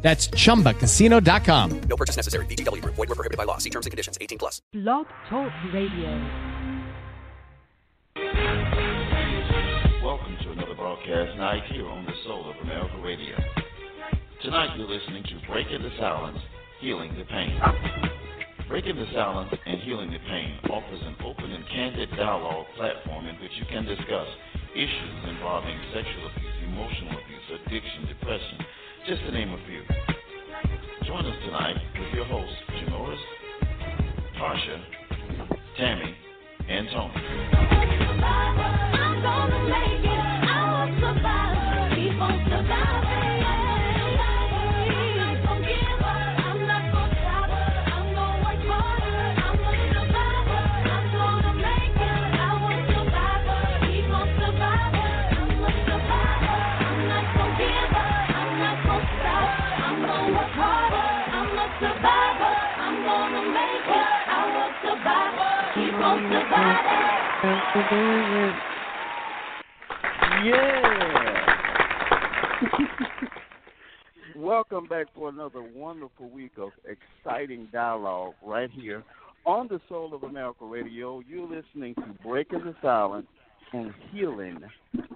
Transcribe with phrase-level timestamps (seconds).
[0.00, 1.80] That's chumbacasino.com.
[1.88, 2.46] No purchase necessary.
[2.46, 2.94] VGW Group.
[2.94, 3.58] Void were prohibited by law.
[3.58, 4.16] See terms and conditions.
[4.20, 4.62] 18 plus.
[4.72, 6.10] Blog Talk Radio.
[10.04, 13.36] Welcome to another broadcast night here on the Soul of America Radio.
[14.42, 16.38] Tonight you're listening to Breaking the Silence,
[16.80, 17.58] Healing the Pain.
[18.68, 23.34] Breaking the Silence and Healing the Pain offers an open and candid dialogue platform in
[23.42, 24.28] which you can discuss
[24.76, 28.58] issues involving sexual abuse, emotional abuse, addiction, depression,
[29.08, 29.80] just to name a few.
[31.06, 33.16] Join us tonight with your hosts, Janoris,
[34.38, 34.82] Tarsha,
[35.78, 36.14] Tammy,
[36.68, 37.14] and Tony.
[70.44, 70.78] Yeah.
[74.36, 79.02] Welcome back for another wonderful week of exciting dialogue right here
[79.44, 81.20] on the Soul of America Radio.
[81.28, 83.26] You're listening to Breaking the Silence
[83.72, 84.60] and Healing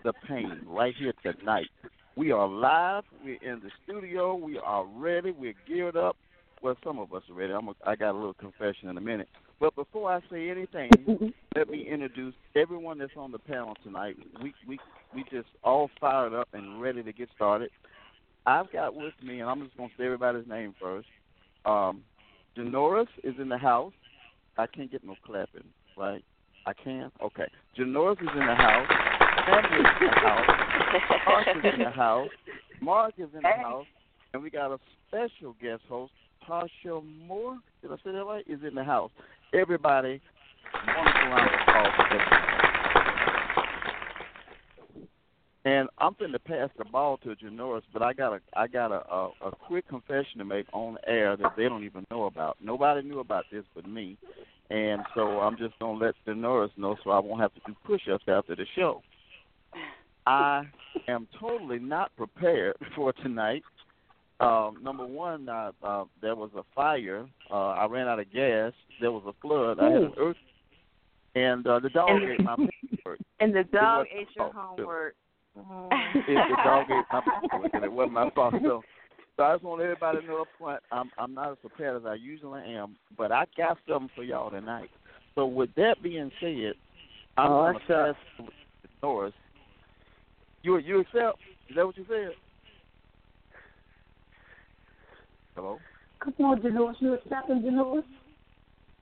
[0.02, 1.68] the Pain right here tonight.
[2.16, 3.04] We are live.
[3.24, 4.34] We're in the studio.
[4.34, 5.30] We are ready.
[5.30, 6.16] We're geared up.
[6.62, 7.52] Well, some of us are ready.
[7.52, 9.28] I'm a, I got a little confession in a minute.
[9.58, 10.90] But before I say anything,
[11.56, 14.16] let me introduce everyone that's on the panel tonight.
[14.40, 14.78] We we
[15.14, 17.70] we just all fired up and ready to get started.
[18.46, 21.08] I've got with me, and I'm just going to say everybody's name first.
[21.64, 22.02] Um,
[22.56, 23.92] Janoris is in the house.
[24.58, 25.64] I can't get no clapping,
[25.96, 26.24] right?
[26.66, 27.10] I can?
[27.22, 27.46] Okay.
[27.78, 28.88] Janoris is in the house.
[29.46, 30.46] Sandy is in the house.
[31.26, 32.28] Mark is in the house.
[32.80, 33.86] Mark is in the house.
[34.34, 36.12] And we got a special guest host,
[36.48, 37.58] Tasha Moore.
[37.82, 38.44] Did I say that right?
[38.46, 39.10] Is in the house.
[39.54, 40.20] Everybody,
[40.86, 42.42] wonderful round of applause.
[45.64, 48.90] And I'm going to pass the ball to Janoris, but I got a I got
[48.90, 52.56] a, a a quick confession to make on air that they don't even know about.
[52.60, 54.18] Nobody knew about this but me,
[54.70, 57.76] and so I'm just going to let Janoris know so I won't have to do
[57.84, 59.02] push-ups after the show.
[60.26, 60.64] I
[61.08, 63.62] am totally not prepared for tonight.
[64.42, 67.26] Um, number one, uh, uh, there was a fire.
[67.50, 68.72] Uh, I ran out of gas.
[69.00, 69.78] There was a flood.
[69.80, 70.36] I had an earth,
[71.34, 73.20] and uh, the dog And- ate my paperwork.
[73.40, 74.82] And the dog ate your my fault, too.
[74.84, 75.14] homework.
[76.14, 78.54] It, the dog ate my paperwork, and it wasn't my fault.
[78.62, 78.82] So,
[79.36, 82.06] so I just want everybody to know up front, I'm I'm not as prepared as
[82.06, 84.90] I usually am, but I got something for y'all tonight.
[85.34, 86.74] So with that being said,
[87.36, 88.48] I'm Oh, going to pass
[89.02, 89.32] Norris.
[90.62, 91.38] You you accept?
[91.68, 92.32] Is that what you said?
[95.54, 95.78] Hello.
[96.20, 96.94] Come on, Janoris.
[97.00, 98.04] You accepting, Janoris?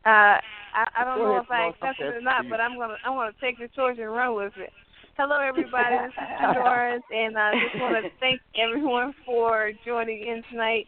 [0.06, 0.41] Uh,
[0.72, 2.97] I, I don't Go know ahead, if I accept it or not, but I'm gonna
[3.05, 4.71] I'm gonna take the torch and run with it.
[5.16, 5.97] Hello, everybody.
[5.97, 10.87] This is Doris, and I just want to thank everyone for joining in tonight,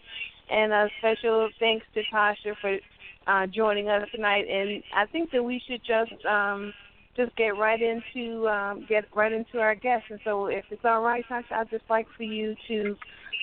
[0.50, 2.78] and a special thanks to Tasha for
[3.26, 4.46] uh, joining us tonight.
[4.48, 6.72] And I think that we should just um,
[7.16, 10.06] just get right into um, get right into our guests.
[10.08, 12.96] And so, if it's all right, Tasha, I'd just like for you to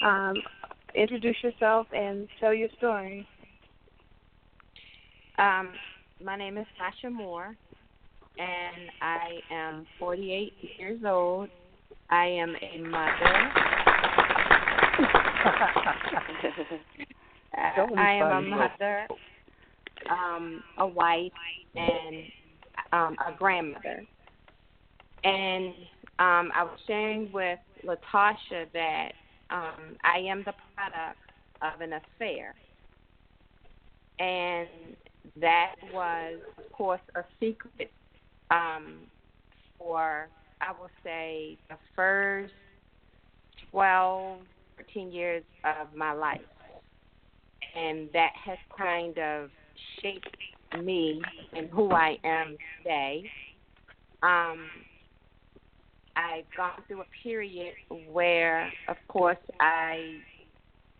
[0.04, 0.34] um,
[0.96, 3.28] introduce yourself and tell your story.
[5.38, 5.74] Um,
[6.24, 7.56] my name is Sasha Moore,
[8.38, 11.50] and I am 48 years old.
[12.10, 13.52] I am a mother.
[17.98, 19.08] I am a mother,
[20.10, 21.32] um, a wife,
[21.76, 22.24] and
[22.92, 24.06] um, a grandmother.
[25.24, 25.74] And
[26.20, 29.12] um, I was sharing with Latasha that
[29.50, 31.20] um, I am the product
[31.62, 32.56] of an affair.
[34.20, 34.68] And
[35.40, 37.92] that was, of course, a secret
[38.52, 39.00] um,
[39.78, 40.28] for,
[40.62, 42.54] I will say, the first
[43.72, 44.40] 12,
[44.78, 46.42] 13 years of my life.
[47.76, 49.50] And that has kind of
[50.02, 50.36] shaped
[50.82, 51.22] me
[51.54, 53.24] and who I am today.
[54.24, 54.68] Um,
[56.20, 57.74] I've gone through a period
[58.12, 60.18] where, of course, I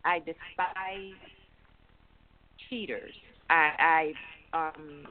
[0.06, 1.20] I despise
[2.70, 3.14] cheaters.
[3.50, 4.14] I,
[4.54, 5.08] I um,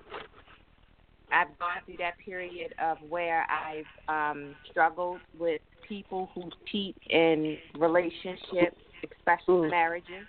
[1.31, 7.58] I've gone through that period of where I've um, struggled with people who cheat in
[7.78, 10.26] relationships, especially marriages,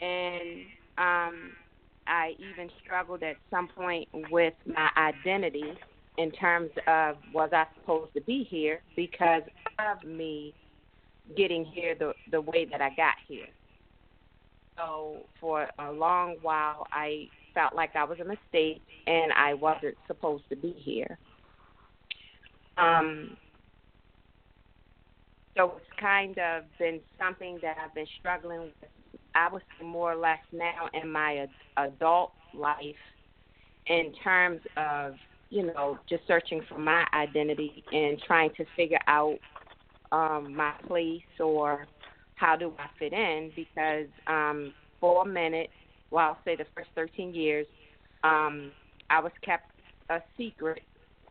[0.00, 0.60] and
[0.96, 1.52] um,
[2.06, 5.72] I even struggled at some point with my identity
[6.18, 9.42] in terms of was I supposed to be here because
[9.78, 10.54] of me
[11.36, 13.46] getting here the the way that I got here.
[14.76, 19.96] So for a long while, I felt like I was a mistake and I wasn't
[20.06, 21.18] supposed to be here.
[22.78, 23.36] Um,
[25.56, 28.72] so it's kind of been something that I've been struggling with.
[29.34, 32.94] I say more or less now in my adult life,
[33.86, 35.14] in terms of
[35.52, 39.36] you know just searching for my identity and trying to figure out
[40.10, 41.86] um, my place or
[42.36, 45.70] how do I fit in because um, for a minute,
[46.10, 47.66] well, I'll say the first 13 years,
[48.24, 48.72] um,
[49.10, 49.70] I was kept
[50.08, 50.82] a secret,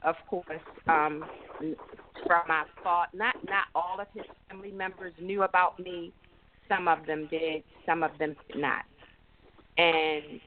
[0.03, 0.45] of course,
[0.88, 1.25] um,
[2.27, 3.09] from my father.
[3.13, 6.13] Not not all of his family members knew about me.
[6.69, 8.83] Some of them did, some of them did not.
[9.77, 10.39] And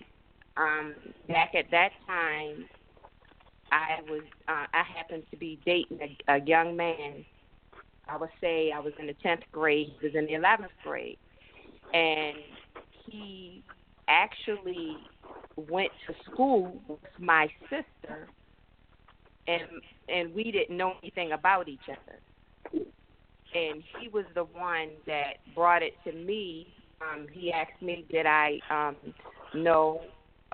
[0.56, 0.94] um,
[1.29, 2.67] back at that time,
[3.75, 5.99] I was uh, I happened to be dating
[6.29, 7.25] a, a young man
[8.09, 9.93] I would say I was in the tenth grade.
[10.00, 11.19] He was in the eleventh grade,
[11.93, 12.37] and
[13.06, 13.62] he
[14.09, 14.97] actually
[15.56, 18.29] went to school with my sister,
[19.47, 19.62] and
[20.09, 22.19] and we didn't know anything about each other.
[23.55, 26.75] And he was the one that brought it to me.
[27.00, 28.97] Um, he asked me, did I um,
[29.55, 30.00] know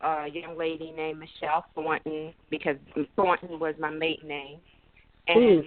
[0.03, 2.77] a young lady named Michelle Thornton because
[3.17, 4.59] Thornton was my maiden name,
[5.29, 5.65] and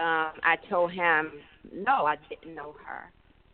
[0.00, 1.32] um, I told him
[1.72, 3.10] no, I didn't know her,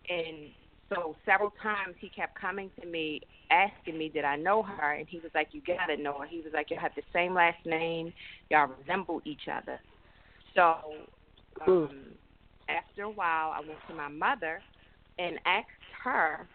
[0.09, 0.51] and
[0.89, 3.21] so several times he kept coming to me
[3.51, 6.27] asking me did I know her, and he was like, you gotta know her.
[6.27, 8.13] He was like, you have the same last name,
[8.51, 9.81] y'all resemble each other.
[10.55, 10.77] So
[11.67, 12.05] um,
[12.69, 14.61] after a while, I went to my mother
[15.19, 15.69] and asked
[16.03, 16.47] her,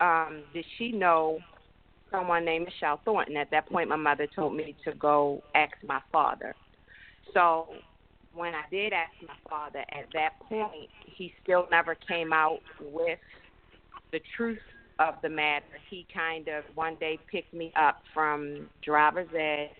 [0.00, 1.38] um, did she know
[2.14, 3.36] someone named Michelle Thornton?
[3.36, 6.54] At that point, my mother told me to go ask my father.
[7.32, 7.68] So
[8.34, 13.18] when I did ask my father at that point, he still never came out with
[14.12, 14.58] the truth
[14.98, 15.64] of the matter.
[15.90, 19.70] He kind of one day picked me up from driver's ed,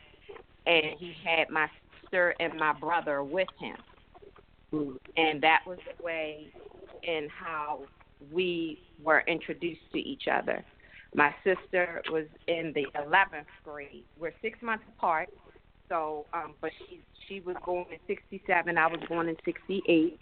[0.66, 1.68] and he had my
[2.02, 3.76] sister and my brother with him.
[5.16, 6.52] And that was the way
[7.06, 7.82] and how
[8.32, 10.64] we were introduced to each other.
[11.14, 14.04] My sister was in the 11th grade.
[14.18, 15.28] We're six months apart,
[15.88, 18.76] so um, but she she was born in 67.
[18.76, 20.18] I was born in 68.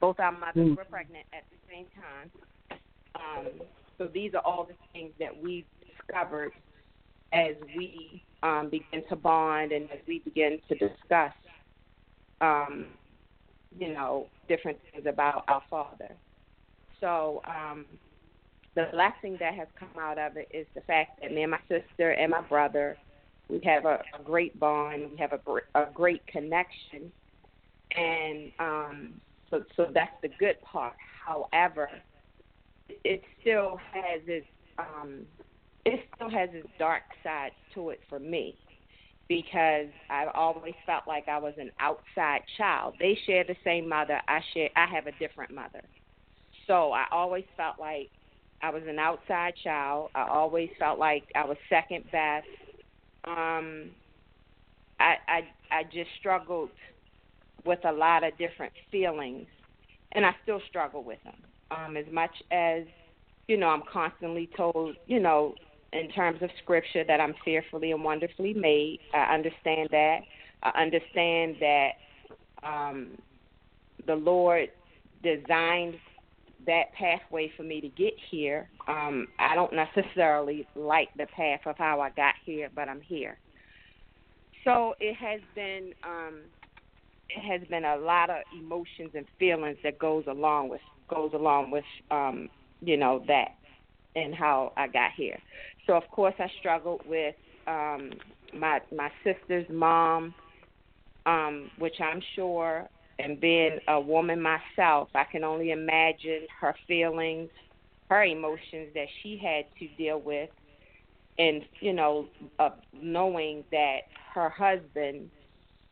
[0.00, 0.76] Both our mothers mm.
[0.76, 2.80] were pregnant at the same time.
[3.14, 3.66] Um,
[3.98, 6.52] so these are all the things that we discovered
[7.32, 11.32] as we um, begin to bond and as we begin to discuss,
[12.40, 12.86] um,
[13.78, 16.14] you know, different things about our father.
[17.00, 17.84] So um,
[18.76, 21.60] the blessing that has come out of it is the fact that me and my
[21.68, 22.96] sister and my brother
[23.48, 25.10] we have a, a great bond.
[25.12, 27.12] We have a, a great connection,
[27.96, 29.20] and um,
[29.50, 30.94] so so that's the good part.
[31.24, 31.88] However,
[32.88, 34.46] it still has its
[34.78, 35.26] um,
[35.84, 38.56] it still has its dark side to it for me
[39.28, 42.94] because I've always felt like I was an outside child.
[42.98, 44.20] They share the same mother.
[44.28, 44.70] I share.
[44.76, 45.82] I have a different mother,
[46.66, 48.10] so I always felt like
[48.62, 50.10] I was an outside child.
[50.14, 52.46] I always felt like I was second best
[53.26, 53.90] um,
[55.00, 56.70] I, I I just struggled
[57.64, 59.46] with a lot of different feelings,
[60.12, 61.34] and I still struggle with them.
[61.70, 62.84] Um, as much as
[63.48, 65.54] you know, I'm constantly told, you know,
[65.92, 69.00] in terms of scripture, that I'm fearfully and wonderfully made.
[69.14, 70.20] I understand that.
[70.62, 71.90] I understand that
[72.62, 73.18] um,
[74.06, 74.68] the Lord
[75.22, 75.96] designed
[76.66, 78.68] that pathway for me to get here.
[78.88, 83.38] Um, I don't necessarily like the path of how I got here, but I'm here.
[84.64, 86.40] So it has been um,
[87.28, 91.70] it has been a lot of emotions and feelings that goes along with goes along
[91.70, 92.48] with um,
[92.80, 93.56] you know that
[94.16, 95.38] and how I got here.
[95.86, 97.34] So of course I struggled with
[97.66, 98.10] um,
[98.52, 100.34] my my sister's mom,
[101.26, 107.50] um, which I'm sure and being a woman myself, I can only imagine her feelings,
[108.08, 110.50] her emotions that she had to deal with,
[111.38, 112.26] and you know,
[112.58, 114.00] uh, knowing that
[114.34, 115.30] her husband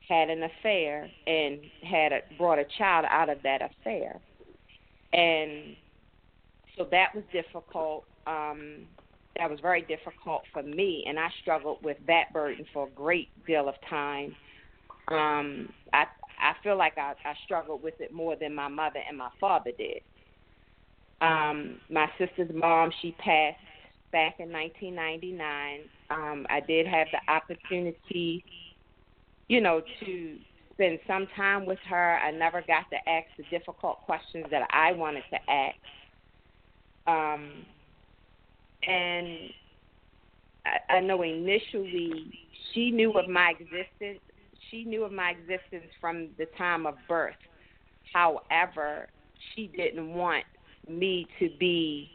[0.06, 4.20] had an affair and had a, brought a child out of that affair,
[5.12, 5.76] and
[6.76, 8.04] so that was difficult.
[8.26, 8.86] Um,
[9.38, 13.28] that was very difficult for me, and I struggled with that burden for a great
[13.46, 14.36] deal of time.
[15.08, 16.04] Um, I
[16.44, 19.70] I feel like I, I struggled with it more than my mother and my father
[19.76, 20.02] did.
[21.20, 23.56] Um, my sister's mom, she passed
[24.12, 25.80] back in 1999.
[26.10, 28.44] Um, I did have the opportunity,
[29.48, 30.36] you know, to
[30.74, 32.18] spend some time with her.
[32.18, 35.76] I never got to ask the difficult questions that I wanted to ask.
[37.06, 37.64] Um,
[38.86, 39.38] and
[40.66, 42.32] I, I know initially
[42.72, 44.20] she knew of my existence.
[44.74, 47.36] She knew of my existence from the time of birth.
[48.12, 49.06] However,
[49.54, 50.44] she didn't want
[50.88, 52.10] me to be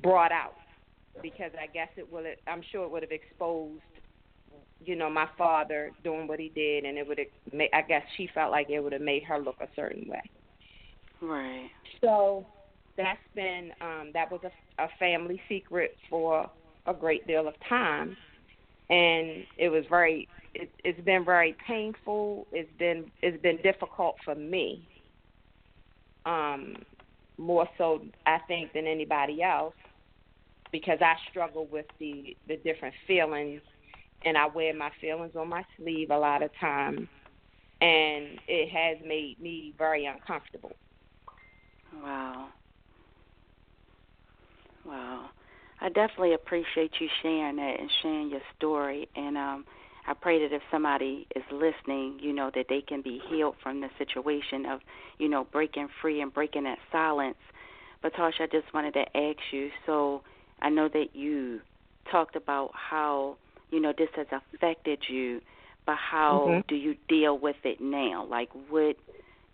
[0.00, 0.54] brought out
[1.22, 2.24] because I guess it would.
[2.46, 3.82] I'm sure it would have exposed,
[4.84, 7.18] you know, my father doing what he did, and it would.
[7.18, 10.22] Have, I guess she felt like it would have made her look a certain way.
[11.20, 11.70] Right.
[12.00, 12.46] So
[12.96, 16.48] that's been um, that was a, a family secret for
[16.86, 18.16] a great deal of time,
[18.88, 20.28] and it was very.
[20.62, 22.46] It, it's been very painful.
[22.52, 24.88] It's been it's been difficult for me.
[26.24, 26.76] Um,
[27.38, 29.74] more so, I think, than anybody else,
[30.72, 33.60] because I struggle with the the different feelings,
[34.24, 37.08] and I wear my feelings on my sleeve a lot of times,
[37.80, 40.72] and it has made me very uncomfortable.
[42.02, 42.48] Wow.
[44.84, 45.30] Wow.
[45.80, 49.08] I definitely appreciate you sharing that and sharing your story.
[49.14, 49.64] And um,
[50.06, 53.80] I pray that if somebody is listening, you know, that they can be healed from
[53.80, 54.80] the situation of,
[55.18, 57.38] you know, breaking free and breaking that silence.
[58.02, 59.70] But Tasha, I just wanted to ask you.
[59.84, 60.22] So
[60.60, 61.60] I know that you
[62.10, 63.36] talked about how,
[63.70, 65.40] you know, this has affected you,
[65.86, 66.60] but how mm-hmm.
[66.68, 68.26] do you deal with it now?
[68.30, 68.96] Like, what,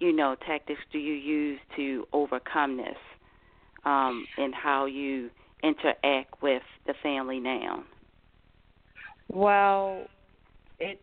[0.01, 2.97] you know, tactics do you use to overcome this?
[3.85, 5.31] um, and how you
[5.63, 7.85] interact with the family now?
[9.29, 10.07] Well,
[10.83, 11.01] it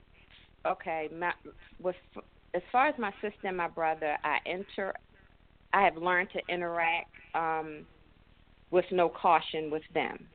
[0.65, 1.09] okay.
[1.17, 1.33] My,
[1.81, 1.95] with
[2.53, 4.93] as far as my sister and my brother, I enter.
[5.71, 7.85] I have learned to interact um,
[8.71, 10.27] with no caution with them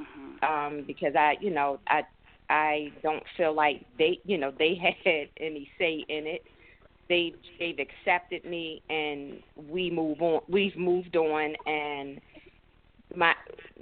[0.00, 0.44] mm-hmm.
[0.44, 2.02] um, because I, you know, I
[2.48, 6.44] I don't feel like they, you know, they had any say in it
[7.10, 12.20] they they've accepted me and we move on we've moved on and
[13.14, 13.34] my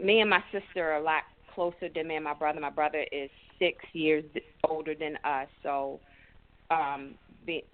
[0.02, 1.22] me and my sister are a lot
[1.54, 4.24] closer than me and my brother my brother is six years
[4.64, 5.48] older than us.
[5.62, 6.00] So
[6.70, 7.14] um
[7.46, 7.64] be,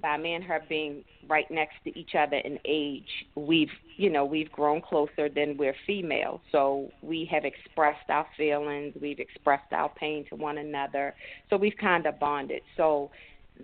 [0.00, 4.24] by me and her being right next to each other in age we've you know
[4.24, 6.40] we've grown closer than we're female.
[6.50, 11.14] So we have expressed our feelings we've expressed our pain to one another.
[11.50, 12.62] So we've kind of bonded.
[12.76, 13.10] So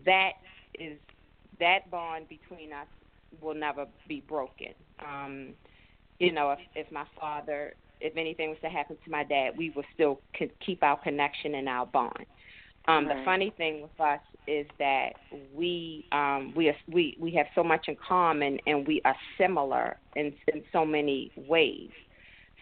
[0.04, 0.32] that
[0.78, 0.98] is
[1.60, 2.86] that bond between us
[3.40, 4.74] will never be broken.
[5.00, 5.54] Um,
[6.18, 9.70] you know, if if my father, if anything was to happen to my dad, we
[9.70, 12.26] would still could keep our connection and our bond.
[12.86, 13.18] Um, right.
[13.18, 15.10] The funny thing with us is that
[15.54, 19.98] we um, we are, we we have so much in common, and we are similar
[20.16, 21.90] in in so many ways.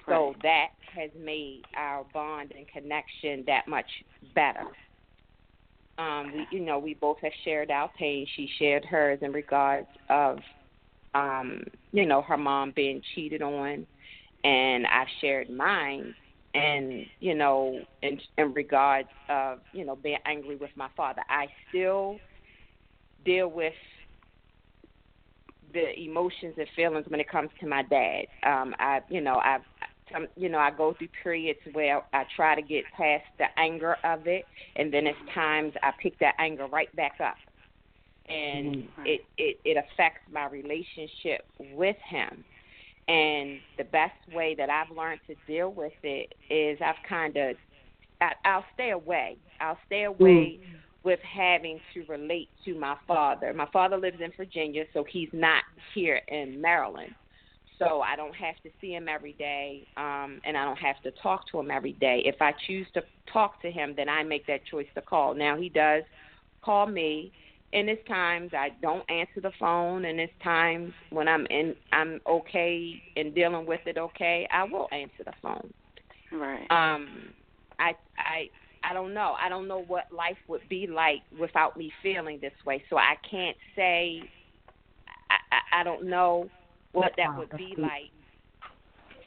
[0.06, 0.42] So right.
[0.42, 3.86] that has made our bond and connection that much
[4.34, 4.66] better.
[5.98, 8.26] Um, we, you know, we both have shared our pain.
[8.36, 10.38] She shared hers in regards of,
[11.14, 13.86] um, you know, her mom being cheated on,
[14.46, 16.14] and I've shared mine.
[16.54, 21.46] And you know, in in regards of you know being angry with my father, I
[21.68, 22.18] still
[23.24, 23.74] deal with
[25.74, 28.26] the emotions and feelings when it comes to my dad.
[28.42, 29.62] Um, I, you know, I've
[30.10, 33.96] some you know I go through periods where I try to get past the anger
[34.02, 37.36] of it, and then it's times I pick that anger right back up,
[38.30, 39.02] and mm-hmm.
[39.04, 42.44] it it it affects my relationship with him.
[43.08, 47.56] And the best way that I've learned to deal with it is I've kind of
[48.44, 49.36] I'll stay away.
[49.60, 50.60] I'll stay away.
[50.60, 50.60] Mm.
[51.04, 53.54] With having to relate to my father.
[53.54, 55.62] My father lives in Virginia, so he's not
[55.94, 57.14] here in Maryland
[57.78, 61.10] so I don't have to see him every day, um, and I don't have to
[61.22, 62.22] talk to him every day.
[62.24, 65.34] If I choose to talk to him, then I make that choice to call.
[65.34, 66.02] Now he does
[66.62, 67.32] call me,
[67.72, 72.20] and it's times I don't answer the phone, and it's times when I'm in, I'm
[72.26, 73.98] okay in dealing with it.
[73.98, 75.72] Okay, I will answer the phone.
[76.32, 76.66] Right.
[76.70, 77.32] Um,
[77.78, 78.48] I I
[78.88, 79.34] I don't know.
[79.40, 82.82] I don't know what life would be like without me feeling this way.
[82.88, 84.22] So I can't say.
[85.30, 86.48] I I, I don't know
[86.92, 88.10] what that would be like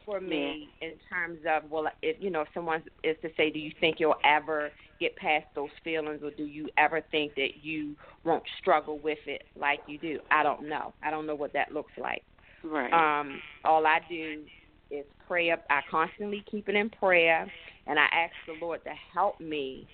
[0.10, 3.60] for me in terms of well if you know if someone is to say do
[3.60, 7.96] you think you'll ever get past those feelings or do you ever think that you
[8.24, 11.72] won't struggle with it like you do i don't know i don't know what that
[11.72, 12.24] looks like
[12.64, 14.44] right um all i do
[14.92, 15.64] is pray up.
[15.70, 17.50] I constantly keep it in prayer,
[17.88, 19.88] and I ask the Lord to help me.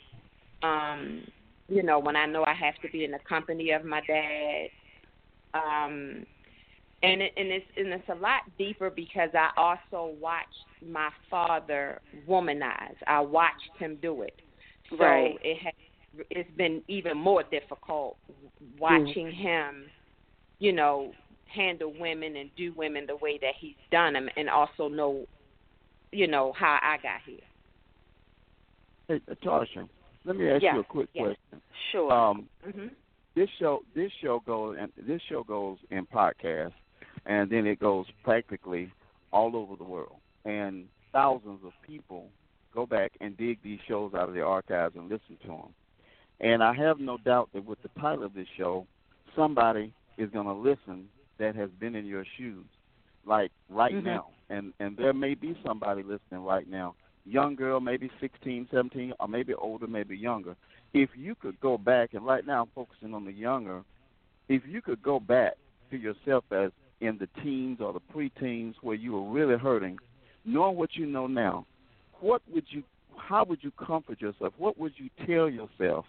[0.64, 1.24] Um,
[1.68, 4.68] you know, when I know I have to be in the company of my dad.
[5.54, 6.26] Um,
[7.06, 10.48] and it, and it's and it's a lot deeper because I also watched
[10.86, 12.96] my father womanize.
[13.08, 14.40] I watched him do it.
[14.90, 15.38] So Right.
[15.44, 15.74] it has
[16.30, 18.18] it's been even more difficult
[18.80, 19.86] watching him,
[20.60, 21.12] you know,
[21.48, 25.26] handle women and do women the way that he's done them, and also know,
[26.12, 27.40] you know, how I got here.
[29.08, 29.88] Hey, Tasha,
[30.26, 31.24] let me ask Yeah, you a quick yeah.
[31.24, 31.62] question.
[31.92, 32.12] Sure.
[32.12, 32.88] Um, hmm
[33.36, 36.72] this show this show goes and this show goes in podcast
[37.26, 38.92] and then it goes practically
[39.32, 40.18] all over the world.
[40.46, 42.30] And thousands of people
[42.74, 45.74] go back and dig these shows out of the archives and listen to them
[46.42, 48.86] and i have no doubt that with the title of this show
[49.36, 52.66] somebody is going to listen that has been in your shoes
[53.26, 54.04] like right Mhm.
[54.04, 54.28] now.
[54.50, 59.28] And and there may be somebody listening right now young girl maybe sixteen seventeen or
[59.28, 60.56] maybe older maybe younger.
[60.94, 63.84] If you could go back, and right now I'm focusing on the younger,
[64.48, 65.56] if you could go back
[65.90, 66.72] to yourself as
[67.02, 69.98] in the teens or the preteens where you were really hurting,
[70.46, 71.66] knowing what you know now,
[72.20, 72.84] what would you,
[73.18, 74.54] how would you comfort yourself?
[74.58, 76.06] What would you tell yourself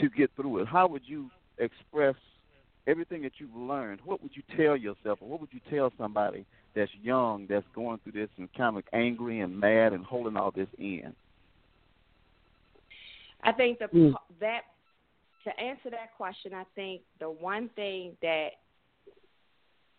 [0.00, 0.68] to get through it?
[0.68, 2.16] How would you express
[2.86, 4.00] everything that you've learned?
[4.04, 6.44] What would you tell yourself, or what would you tell somebody
[6.74, 10.50] that's young, that's going through this and kind of angry and mad and holding all
[10.50, 11.14] this in?
[13.44, 14.14] I think the Mm.
[14.40, 14.64] that
[15.44, 18.52] to answer that question, I think the one thing that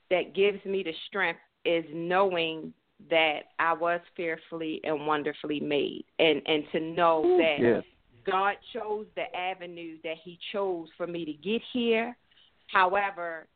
[0.10, 2.74] that gives me the strength is knowing
[3.10, 7.84] that I was fearfully and wonderfully made, and and to know that Yes.
[8.26, 12.16] God chose the avenue that He chose for me to get here.
[12.68, 13.48] However,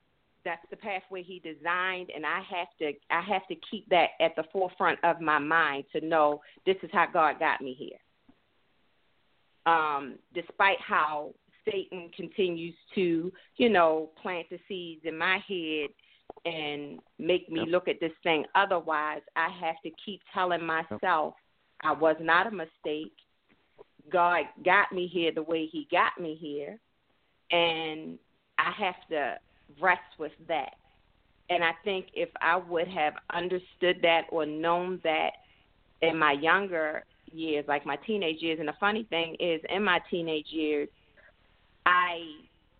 [0.44, 4.36] that's the pathway He designed, and I have to I have to keep that at
[4.36, 8.00] the forefront of my mind to know this is how God got me here.
[9.66, 11.34] Um, despite how
[11.66, 15.90] Satan continues to, you know, plant the seeds in my head
[16.46, 17.70] and make me Yep.
[17.70, 21.36] look at this thing otherwise, I have to keep telling myself
[21.84, 23.14] I was not a mistake.
[24.10, 26.80] God got me here the way He got me here,
[27.52, 28.18] and
[28.58, 29.38] I have to
[29.82, 30.74] rest with that.
[31.50, 35.32] And I think if I would have understood that or known that
[36.02, 40.00] in my younger years, like my teenage years, and the funny thing is, in my
[40.10, 40.90] teenage years,
[41.86, 42.20] I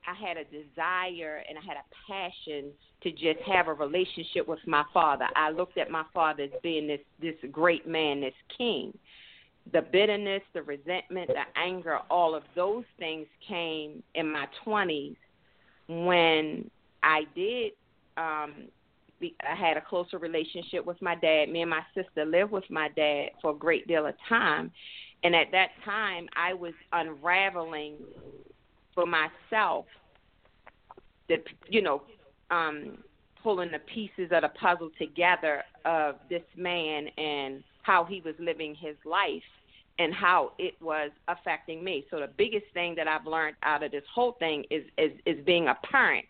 [0.08, 2.72] I had a desire and I had a passion
[3.04, 5.26] to just have a relationship with my father.
[5.36, 8.98] I looked at my father as being this this great man, this king.
[9.74, 15.18] The bitterness, the resentment, the anger, all of those things came in my twenties
[15.90, 16.72] when
[17.04, 17.74] I did
[18.16, 18.70] um
[19.22, 21.50] I had a closer relationship with my dad.
[21.50, 24.72] Me and my sister lived with my dad for a great deal of time.
[25.24, 27.96] And at that time, I was unraveling
[28.98, 29.86] for myself
[31.30, 31.38] the
[31.70, 32.02] you know
[32.50, 32.98] um
[33.44, 38.74] pulling the pieces of the puzzle together of this man and how he was living
[38.74, 39.44] his life
[40.00, 42.06] and how it was affecting me.
[42.10, 45.38] So the biggest thing that I've learned out of this whole thing is is, is
[45.46, 46.26] being a parent.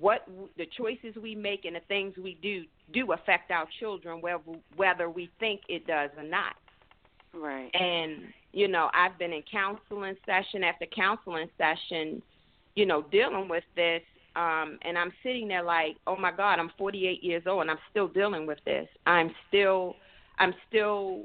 [0.00, 4.40] What the choices we make and the things we do do affect our children, whether
[4.74, 6.54] whether we think it does or not.
[7.34, 7.70] right.
[7.74, 12.22] And you know, I've been in counseling session after counseling session,
[12.74, 14.02] you know, dealing with this.
[14.36, 17.78] Um, and I'm sitting there like, oh my God, I'm 48 years old and I'm
[17.90, 18.88] still dealing with this.
[19.06, 19.96] I'm still,
[20.38, 21.24] I'm still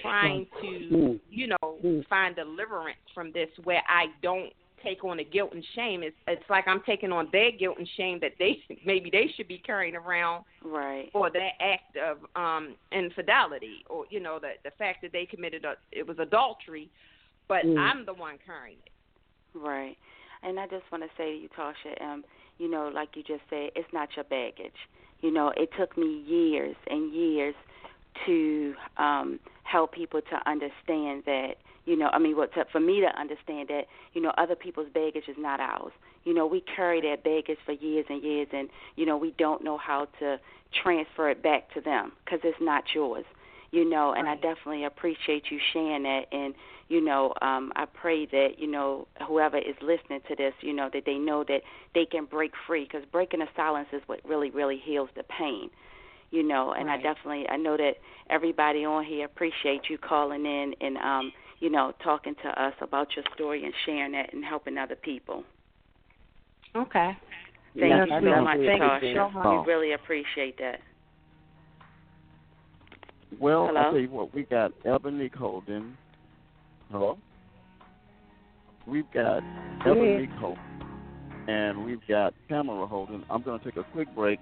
[0.00, 1.20] trying to, Mm.
[1.30, 2.06] you know, Mm.
[2.06, 4.52] find deliverance from this where I don't
[4.84, 6.02] take on the guilt and shame.
[6.02, 9.48] It's it's like I'm taking on their guilt and shame that they maybe they should
[9.48, 11.10] be carrying around Right.
[11.12, 15.64] for that act of um infidelity or you know the the fact that they committed
[15.64, 16.90] a it was adultery
[17.48, 17.78] but Mm.
[17.78, 18.90] i'm the one carrying it
[19.54, 19.96] Right.
[20.42, 22.24] And I just want to say to you, Tasha, um,
[22.58, 24.74] you know, like you just said, it's not your baggage.
[25.20, 27.54] You know, it took me years and years
[28.26, 33.00] to um help people to understand that, you know, I mean, what to, for me
[33.00, 33.82] to understand that,
[34.14, 35.92] you know, other people's baggage is not ours.
[36.24, 39.62] You know, we carry that baggage for years and years, and you know, we don't
[39.62, 40.38] know how to
[40.82, 43.24] transfer it back to them because it's not yours.
[43.70, 46.54] You know, and I definitely appreciate you sharing that, and
[46.88, 50.88] you know, um, I pray that you know whoever is listening to this, you know,
[50.94, 51.62] that they know that
[51.94, 55.70] they can break free because breaking the silence is what really, really heals the pain.
[56.30, 57.94] You know, and I definitely I know that
[58.30, 61.32] everybody on here appreciate you calling in and um,
[61.64, 65.42] you know, talking to us about your story and sharing it and helping other people.
[66.76, 67.16] okay
[67.76, 69.32] Thank Yes, you so much, Thank Tasha.
[69.32, 69.50] so.
[69.50, 70.78] We really appreciate that.
[73.40, 73.80] Well, Hello?
[73.80, 75.96] I'll tell you what, we got Ebony Holden.
[76.92, 77.18] Hello?
[78.86, 79.42] We've got
[79.84, 80.62] Ebony Holden.
[81.48, 83.24] And we've got Tamara Holden.
[83.28, 84.38] I'm going to take a quick break,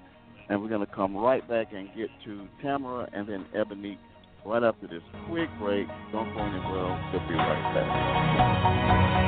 [0.51, 3.99] and we're going to come right back and get to Tamara and then Ebony
[4.45, 5.87] right after this quick break.
[6.11, 7.11] Don't go anywhere.
[7.13, 9.23] We'll be right back.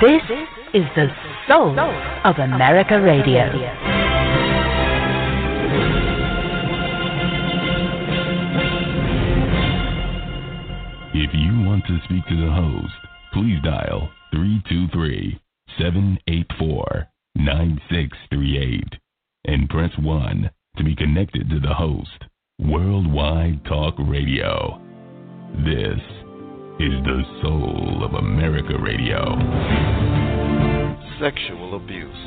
[0.00, 0.22] This
[0.74, 1.06] is the
[1.46, 1.78] soul
[2.24, 3.46] of America Radio.
[11.14, 12.92] If you want to speak to the host,
[13.32, 15.38] please dial 323
[15.78, 18.84] 784 9638
[19.44, 22.24] and press 1 to be connected to the host.
[22.58, 24.80] Worldwide Talk Radio.
[25.64, 26.00] This
[26.80, 29.36] is the soul of America Radio.
[31.20, 32.24] Sexual abuse,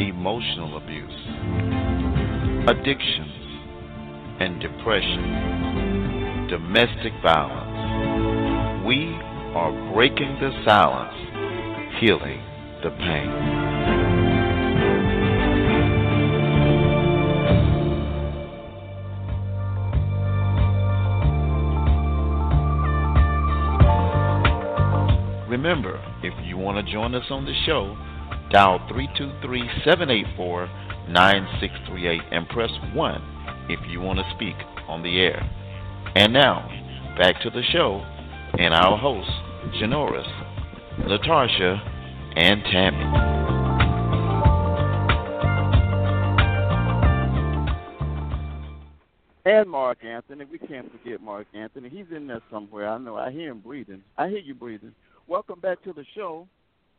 [0.00, 1.20] emotional abuse,
[2.68, 3.38] addictions
[4.40, 8.86] and depression, domestic violence.
[8.86, 11.14] We are breaking the silence,
[12.00, 12.42] healing
[12.82, 13.78] the pain.
[25.48, 27.96] Remember, if you want to join us on the show,
[28.50, 30.66] dial 323 784
[31.08, 34.54] 9638 and press 1 if you want to speak
[34.86, 35.42] on the air.
[36.14, 36.68] And now,
[37.18, 38.04] back to the show
[38.58, 39.30] and our hosts,
[39.80, 40.26] Janoris,
[41.06, 41.78] Latasha,
[42.36, 43.04] and Tammy.
[49.44, 50.44] And Mark Anthony.
[50.44, 51.88] We can't forget Mark Anthony.
[51.88, 52.88] He's in there somewhere.
[52.88, 53.16] I know.
[53.16, 54.02] I hear him breathing.
[54.18, 54.92] I hear you breathing.
[55.28, 56.48] Welcome back to the show.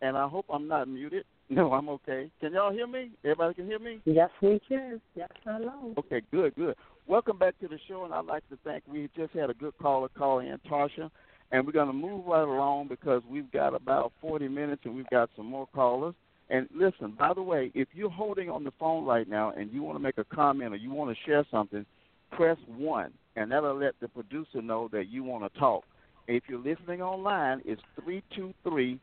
[0.01, 1.25] And I hope I'm not muted.
[1.51, 2.29] No, I'm okay.
[2.39, 3.09] Can y'all hear me?
[3.23, 3.99] Everybody can hear me?
[4.05, 5.01] Yes, we can.
[5.15, 5.95] Yes, hello.
[5.97, 6.75] Okay, good, good.
[7.07, 8.83] Welcome back to the show, and I'd like to thank.
[8.87, 11.09] We just had a good caller call in, Tarsha,
[11.51, 15.09] and we're going to move right along because we've got about 40 minutes, and we've
[15.09, 16.15] got some more callers.
[16.49, 19.83] And listen, by the way, if you're holding on the phone right now and you
[19.83, 21.85] want to make a comment or you want to share something,
[22.31, 25.83] press one, and that'll let the producer know that you want to talk.
[26.27, 28.99] If you're listening online, it's three two three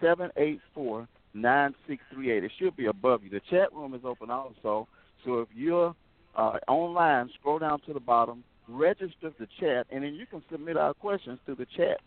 [0.00, 2.44] seven eight four nine six three eight.
[2.44, 3.30] It should be above you.
[3.30, 4.88] The chat room is open also,
[5.24, 5.94] so if you're
[6.36, 10.76] uh, online, scroll down to the bottom, register the chat, and then you can submit
[10.76, 12.00] our questions to the chat.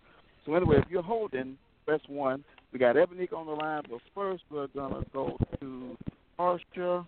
[0.46, 2.44] So anyway, if you're holding, press one.
[2.72, 5.98] We got Ebony on the line, but first we're gonna go to
[6.40, 7.06] Tarsha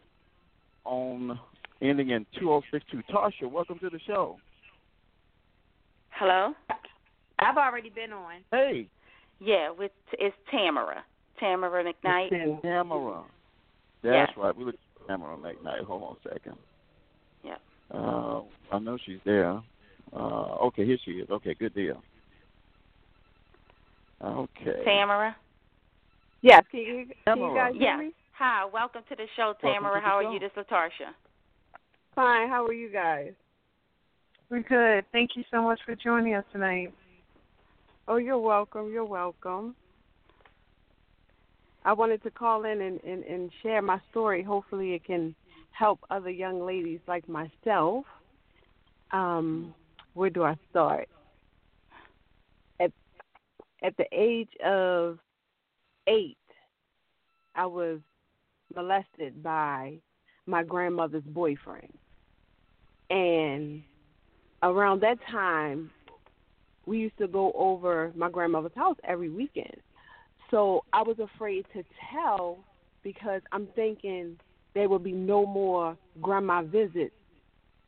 [0.85, 1.39] on
[1.81, 3.01] ending in 2062.
[3.13, 4.37] Tarsha, welcome to the show.
[6.09, 6.53] Hello?
[7.39, 8.35] I've already been on.
[8.51, 8.87] Hey,
[9.39, 11.03] Yeah, with it's Tamara.
[11.39, 12.61] Tamara McKnight.
[12.61, 13.23] Tamara.
[14.03, 14.55] That's right.
[14.55, 14.75] We look
[15.07, 15.83] Tamara McKnight.
[15.85, 16.55] Hold on a second.
[17.93, 18.01] Yep.
[18.03, 19.61] Uh, I know she's there.
[20.11, 21.29] Uh, okay, here she is.
[21.29, 22.01] Okay, good deal.
[24.23, 24.83] Okay.
[24.85, 25.35] Tamara?
[26.41, 27.55] Yes, can you, can you Tamara.
[27.71, 27.99] guys hear Yes.
[27.99, 28.11] me?
[28.37, 30.01] Hi, welcome to the show, Tamara.
[30.01, 30.39] the How are you?
[30.39, 31.13] This is Latarsha.
[32.15, 32.49] Fine.
[32.49, 33.31] How are you guys?
[34.49, 35.05] We're good.
[35.11, 36.93] Thank you so much for joining us tonight.
[38.07, 38.91] Oh, you're welcome.
[38.91, 39.75] You're welcome.
[41.85, 44.43] I wanted to call in and, and, and share my story.
[44.43, 45.35] Hopefully, it can
[45.73, 48.05] help other young ladies like myself.
[49.11, 49.73] Um,
[50.13, 51.09] where do I start?
[52.79, 52.91] At
[53.83, 55.19] at the age of
[56.07, 56.37] eight,
[57.55, 57.99] I was
[58.73, 59.97] molested by
[60.45, 61.93] my grandmother's boyfriend,
[63.09, 63.83] and
[64.61, 65.91] around that time,
[66.85, 69.77] we used to go over my grandmother's house every weekend.
[70.51, 72.59] So I was afraid to tell
[73.03, 74.37] because I'm thinking
[74.73, 77.13] there would be no more grandma visits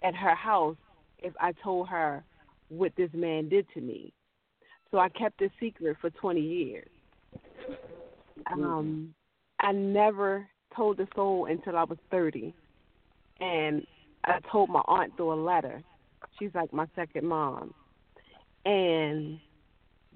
[0.03, 0.77] at her house
[1.19, 2.23] if I told her
[2.69, 4.13] what this man did to me.
[4.91, 6.87] So I kept it secret for 20 years.
[8.51, 9.13] Um,
[9.59, 12.53] I never told a soul until I was 30.
[13.39, 13.85] And
[14.25, 15.83] I told my aunt through a letter.
[16.37, 17.73] She's like my second mom.
[18.65, 19.39] And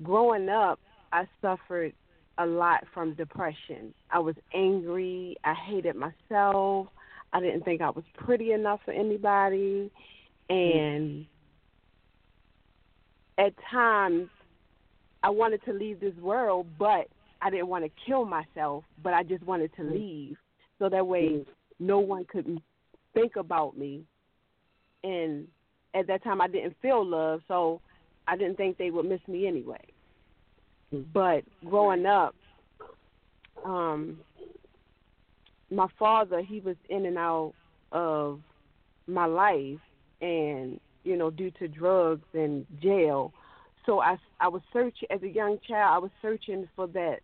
[0.03, 0.79] growing up,
[1.11, 1.93] I suffered
[2.39, 3.93] a lot from depression.
[4.09, 5.37] I was angry.
[5.43, 6.87] I hated myself.
[7.33, 9.91] I didn't think I was pretty enough for anybody.
[10.49, 11.25] And
[13.37, 14.29] at times,
[15.21, 17.07] I wanted to leave this world, but
[17.41, 20.37] I didn't want to kill myself, but I just wanted to leave.
[20.79, 21.45] So that way,
[21.79, 22.61] no one could
[23.13, 24.05] think about me.
[25.03, 25.47] And
[25.93, 27.81] at that time, I didn't feel love, so
[28.27, 29.83] I didn't think they would miss me anyway.
[30.91, 32.35] But growing up,
[33.63, 34.19] um,
[35.69, 37.53] my father he was in and out
[37.91, 38.41] of
[39.07, 39.79] my life,
[40.21, 43.33] and you know due to drugs and jail.
[43.85, 45.95] So I I was searching as a young child.
[45.95, 47.19] I was searching for that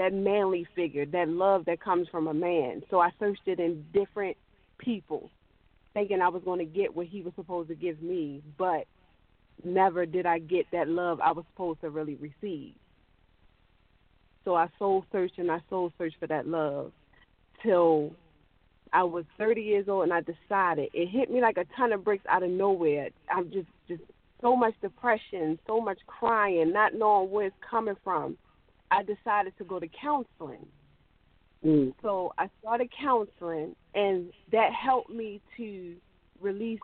[0.00, 2.82] that manly figure, that love that comes from a man.
[2.88, 4.36] So I searched it in different
[4.78, 5.30] people,
[5.92, 8.86] thinking I was going to get what he was supposed to give me, but
[9.62, 12.74] never did I get that love I was supposed to really receive.
[14.44, 16.92] So I soul searched and I soul searched for that love
[17.62, 18.12] till
[18.92, 22.04] I was 30 years old and I decided it hit me like a ton of
[22.04, 23.10] bricks out of nowhere.
[23.30, 24.02] I'm just just
[24.40, 28.36] so much depression, so much crying, not knowing where it's coming from.
[28.90, 30.66] I decided to go to counseling.
[31.64, 31.92] Mm.
[32.02, 35.94] So I started counseling, and that helped me to
[36.40, 36.80] release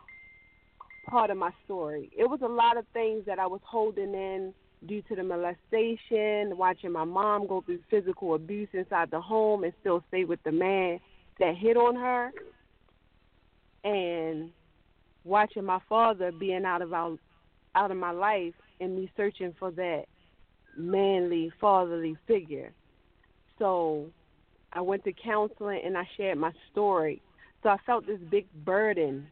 [1.09, 2.09] part of my story.
[2.15, 4.53] It was a lot of things that I was holding in
[4.85, 9.73] due to the molestation, watching my mom go through physical abuse inside the home and
[9.81, 10.99] still stay with the man
[11.39, 12.31] that hit on her,
[13.83, 14.51] and
[15.23, 17.17] watching my father being out of our,
[17.75, 20.03] out of my life and me searching for that
[20.77, 22.71] manly fatherly figure.
[23.59, 24.07] So
[24.73, 27.21] I went to counseling and I shared my story.
[27.63, 29.27] So I felt this big burden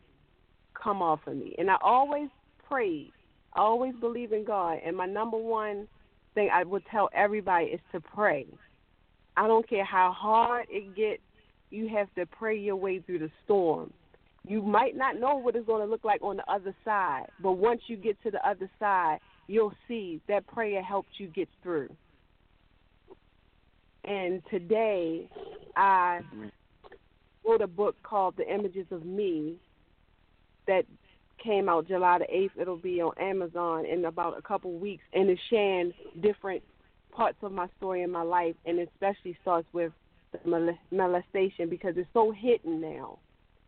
[0.73, 1.55] come off of me.
[1.57, 2.29] And I always
[2.67, 3.11] prayed.
[3.55, 4.79] I always believe in God.
[4.85, 5.87] And my number one
[6.33, 8.45] thing I would tell everybody is to pray.
[9.37, 11.21] I don't care how hard it gets,
[11.69, 13.91] you have to pray your way through the storm.
[14.47, 17.53] You might not know what it's going to look like on the other side, but
[17.53, 21.89] once you get to the other side, you'll see that prayer helped you get through.
[24.03, 25.27] And today,
[25.75, 26.21] I
[27.45, 29.55] wrote a book called The Images of Me
[30.67, 30.85] that
[31.45, 32.61] came out July the 8th.
[32.61, 36.63] It'll be on Amazon in about a couple weeks, and it's sharing different
[37.11, 39.93] parts of my story in my life, and especially starts with
[40.31, 43.19] the molestation because it's so hidden now,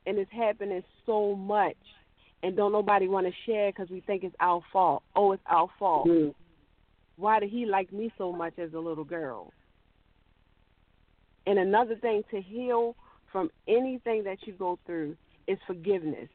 [0.06, 1.78] and it's happening so much
[2.44, 5.04] and don't nobody want to share because we think it's our fault.
[5.16, 6.08] Oh, it's our fault.
[6.08, 6.34] Mm.
[7.16, 9.52] Why did he like me so much as a little girl?
[11.48, 12.96] And another thing to heal
[13.32, 15.16] from anything that you go through
[15.48, 16.30] is forgiveness.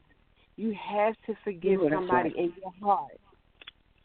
[0.55, 2.35] You have to forgive Ooh, somebody right.
[2.35, 3.19] in your heart.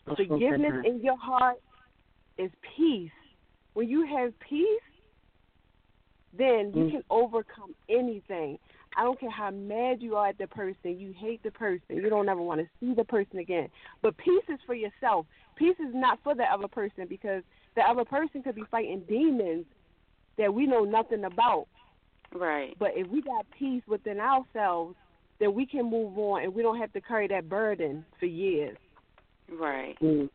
[0.07, 0.87] That's Forgiveness good.
[0.87, 1.59] in your heart
[2.39, 3.11] is peace.
[3.75, 4.81] When you have peace,
[6.33, 6.91] then you Mm.
[6.91, 8.59] can overcome anything.
[8.97, 12.09] I don't care how mad you are at the person, you hate the person, you
[12.09, 13.71] don't ever want to see the person again.
[14.03, 15.27] But peace is for yourself.
[15.57, 17.43] Peace is not for the other person because
[17.77, 19.67] the other person could be fighting demons
[20.37, 21.67] that we know nothing about.
[22.35, 22.77] Right.
[22.79, 24.97] But if we got peace within ourselves,
[25.41, 28.77] then we can move on and we don't have to carry that burden for years.
[29.51, 29.97] Right.
[30.03, 30.29] Mm.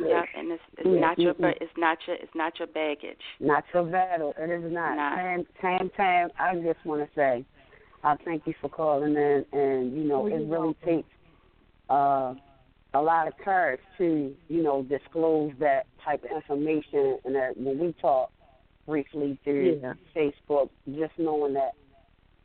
[0.00, 1.40] Yep, and it's, it's Yeah, not your mm-mm.
[1.40, 3.20] bur- it's not your it's not your baggage.
[3.38, 4.34] Not your battle.
[4.38, 4.96] It is not.
[4.96, 5.16] Not.
[5.16, 7.44] Tam, Tam, Tam, I just want to say,
[8.02, 11.08] I thank you for calling in, and you know, it really takes
[11.90, 12.34] uh,
[12.94, 17.18] a lot of courage to, you know, disclose that type of information.
[17.24, 18.30] And that when we talk
[18.86, 19.94] briefly through Yeah.
[20.16, 21.72] Facebook, just knowing that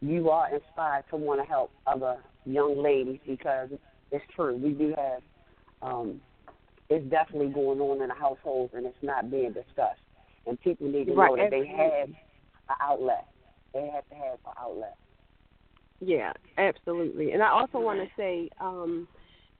[0.08, 3.70] you are inspired to want to help other young ladies because
[4.12, 4.56] it's true.
[4.58, 5.22] We do have
[5.82, 6.22] um,
[6.90, 10.02] it's definitely going on in the households and it's not being discussed.
[10.46, 13.28] And people need to Right, know that they have an outlet.
[13.74, 14.96] They have to have an outlet.
[16.00, 17.32] Yeah, absolutely.
[17.32, 19.08] And I also want to say um,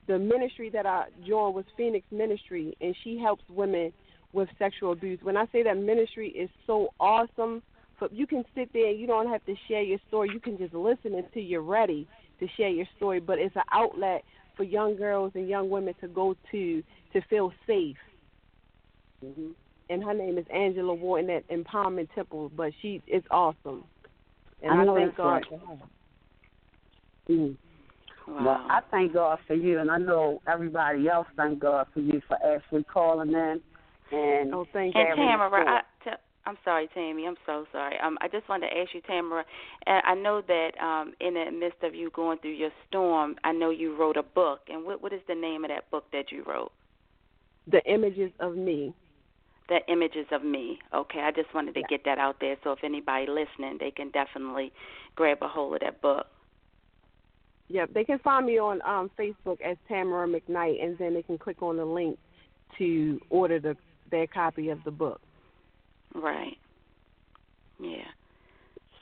[0.08, 3.92] the ministry that I joined was Phoenix Ministry, and she helps women
[4.34, 5.20] with sexual abuse.
[5.24, 7.64] When I say that ministry is so awesome,
[8.00, 10.30] so you can sit there and you don't have to share your story.
[10.34, 12.08] You can just listen until you're ready
[12.40, 13.20] to share your story.
[13.20, 14.24] But it's an outlet
[14.58, 17.98] for young girls and young women to go to to feel safe.
[19.24, 19.52] Mm-hmm.
[19.90, 23.84] And her name is Angela Wharton at Empowerment Temple, but she is awesome.
[24.62, 25.46] And I I, know thank that's God right.
[25.50, 25.78] for her.
[27.30, 27.58] Mm.
[28.28, 32.20] Well, I thank God for you, and I know everybody else thank God for you
[32.28, 33.62] for actually calling in
[34.12, 35.66] and oh, thank And Tamara.
[35.68, 36.12] I, t-
[36.46, 37.26] I'm sorry, Tammy.
[37.26, 37.96] I'm so sorry.
[38.00, 39.44] Um, I just wanted to ask you, Tamara.
[39.88, 43.52] And I know that um, in the midst of you going through your storm, I
[43.52, 44.62] know you wrote a book.
[44.70, 46.72] And what what is the name of that book that you wrote?
[47.68, 48.94] The images of me.
[49.70, 50.80] The images of me.
[50.94, 54.12] Okay, I just wanted to get that out there, so if anybody listening, they can
[54.12, 54.72] definitely
[55.16, 56.28] grab a hold of that book.
[57.70, 61.40] Yep, they can find me on um, Facebook as Tamara McKnight, and then they can
[61.40, 62.20] click on the link
[62.78, 63.76] to order the
[64.12, 65.20] their copy of the book.
[66.16, 66.58] Right.
[67.80, 68.06] Yeah.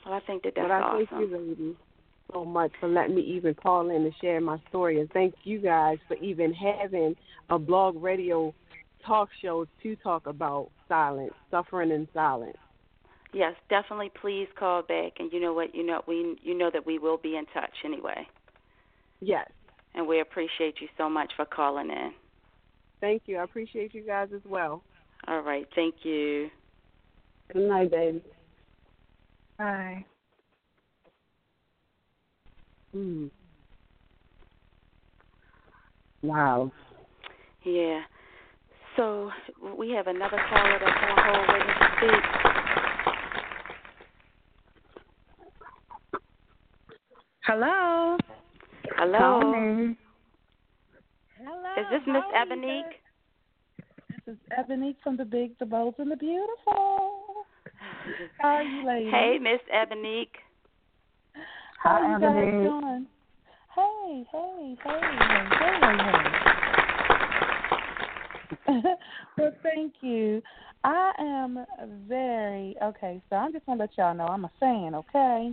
[0.04, 1.06] Well, I think that that's but I awesome.
[1.10, 1.76] thank you, ladies,
[2.32, 5.60] so much for letting me even call in and share my story, and thank you
[5.60, 7.14] guys for even having
[7.50, 8.52] a blog radio
[9.06, 12.56] talk show to talk about silence, suffering in silence.
[13.32, 14.10] Yes, definitely.
[14.20, 15.74] Please call back, and you know what?
[15.74, 18.26] You know we you know that we will be in touch anyway.
[19.20, 19.48] Yes.
[19.94, 22.12] And we appreciate you so much for calling in.
[23.00, 23.38] Thank you.
[23.38, 24.82] I appreciate you guys as well.
[25.28, 25.66] All right.
[25.74, 26.48] Thank you.
[27.54, 28.20] Good night, baby.
[29.56, 30.04] Bye.
[32.96, 33.30] Mm.
[36.22, 36.72] Wow.
[37.64, 38.00] Yeah.
[38.96, 39.30] So
[39.78, 42.24] we have another caller that's on hold waiting to speak.
[47.46, 48.16] Hello.
[48.96, 49.94] Hello.
[51.38, 51.74] Hello.
[51.78, 52.82] Is this Miss how Ebonique?
[54.26, 57.13] This is Ebonique from the Big, the Bold, and the Beautiful.
[58.40, 59.10] How are you, ladies?
[59.12, 60.36] Hey, Miss Ebonique.
[61.82, 63.06] How Hi, are you guys doing?
[63.74, 65.78] Hey, hey, hey, hey, hey,
[68.66, 68.82] hey.
[69.38, 70.42] well, thank you.
[70.84, 71.64] I am
[72.06, 73.22] very okay.
[73.30, 75.52] So I'm just gonna let y'all know I'm a fan, okay?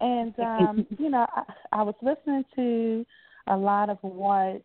[0.00, 1.42] And um, you know, I,
[1.72, 3.04] I was listening to
[3.48, 4.62] a lot of what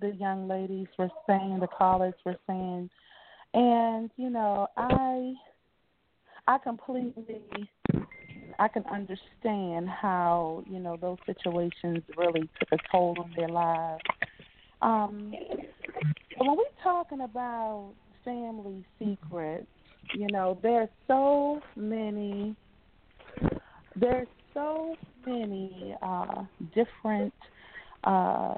[0.00, 2.88] the young ladies were saying, the callers were saying,
[3.54, 5.34] and you know, I
[6.46, 7.68] I completely
[8.58, 14.02] I can understand how you know those situations really took a toll on their lives.
[14.80, 15.32] Um,
[16.38, 17.92] but when we're talking about
[18.24, 19.66] family secrets,
[20.14, 22.56] you know, there's so many.
[23.94, 27.34] There's so many uh, different
[28.04, 28.54] uh,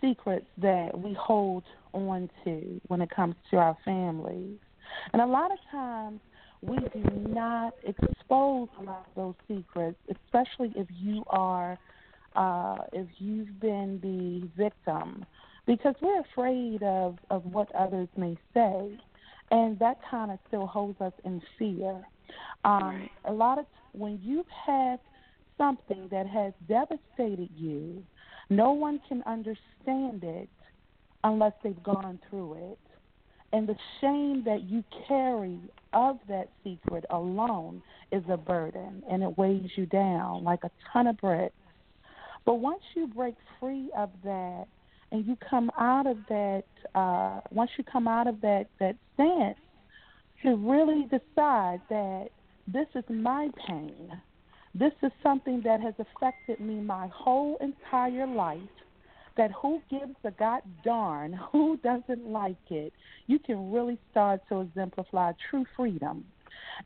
[0.00, 4.58] secrets that we hold on to when it comes to our families,
[5.12, 6.20] and a lot of times
[6.62, 11.78] we do not expose a lot of those secrets, especially if you are
[12.36, 15.24] uh, if you've been the victim,
[15.66, 18.98] because we're afraid of of what others may say,
[19.50, 22.06] and that kind of still holds us in fear.
[22.64, 25.00] Um, a lot of when you've had
[25.58, 28.02] something that has devastated you,
[28.48, 30.48] no one can understand it
[31.24, 32.78] unless they've gone through it.
[33.52, 35.58] And the shame that you carry
[35.92, 37.82] of that secret alone
[38.12, 41.54] is a burden and it weighs you down like a ton of bricks.
[42.46, 44.66] But once you break free of that
[45.10, 49.58] and you come out of that, uh, once you come out of that, that stance
[50.42, 52.28] to really decide that
[52.68, 54.12] this is my pain,
[54.74, 58.60] this is something that has affected me my whole entire life
[59.36, 62.92] that who gives a god darn who doesn't like it,
[63.26, 66.24] you can really start to exemplify true freedom.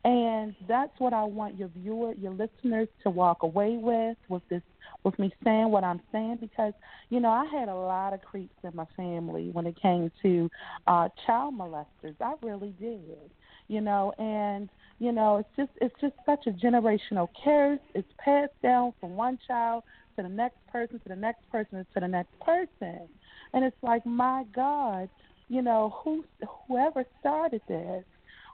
[0.05, 4.63] And that's what I want your viewer, your listeners to walk away with, with this
[5.03, 6.73] with me saying what I'm saying because,
[7.11, 10.51] you know, I had a lot of creeps in my family when it came to
[10.87, 12.17] uh child molesters.
[12.21, 13.31] I really did.
[13.69, 17.81] You know, and you know, it's just it's just such a generational curse.
[17.95, 19.85] It's passed down from one child
[20.17, 23.09] to the next person, to the next person, to the next person.
[23.53, 25.09] And it's like, my God,
[25.49, 26.25] you know, who
[26.67, 28.05] whoever started this?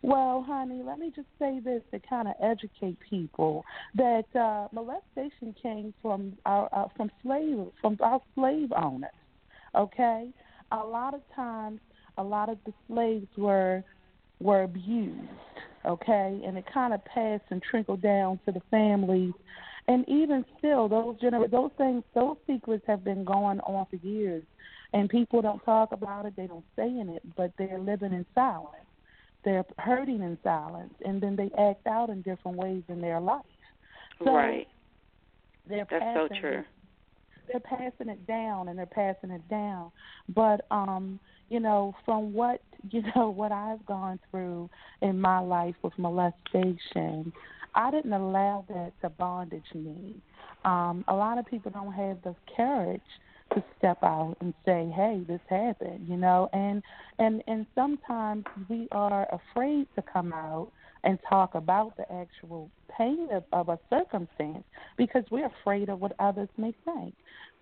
[0.03, 5.55] Well, honey, let me just say this to kind of educate people that uh, molestation
[5.63, 9.11] came from our uh, from slave from our slave owners.
[9.75, 10.31] Okay,
[10.73, 11.81] a lot of times,
[12.19, 13.85] a lot of the slaves were
[14.41, 15.29] were abused.
[15.85, 19.33] Okay, and it kind of passed and trickled down to the families
[19.91, 24.45] and even still, those gener- those things, those secrets have been going on for years,
[24.93, 26.35] and people don't talk about it.
[26.37, 28.87] They don't say in it, but they're living in silence.
[29.45, 33.43] They're hurting in silence, and then they act out in different ways in their life.
[34.23, 34.69] So right.
[35.69, 36.59] They're That's so true.
[36.59, 36.67] it-
[37.49, 39.91] They're passing it down, and they're passing it down.
[40.29, 41.19] But um,
[41.51, 44.71] you know, from what you know, what I've gone through
[45.03, 47.33] in my life with molestation,
[47.75, 50.17] I didn't allow that to bondage me.
[50.65, 53.01] Um, a lot of people don't have the courage
[53.55, 56.83] to step out and say, "Hey, this happened," you know, and
[57.19, 60.71] and and sometimes we are afraid to come out
[61.05, 64.65] and talk about the actual pain of, of a circumstance
[64.97, 67.15] because we're afraid of what others may think.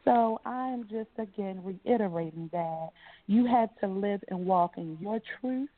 [0.05, 2.91] So I'm just again reiterating that
[3.27, 5.69] you have to live and walk in your truth.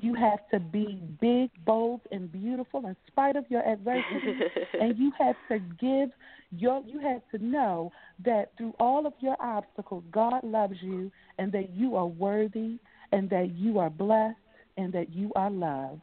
[0.00, 4.38] You have to be big, bold, and beautiful in spite of your adversity,
[4.80, 6.10] and you have to give
[6.56, 6.82] your.
[6.86, 7.90] You have to know
[8.24, 12.78] that through all of your obstacles, God loves you, and that you are worthy,
[13.10, 14.36] and that you are blessed,
[14.76, 16.02] and that you are loved.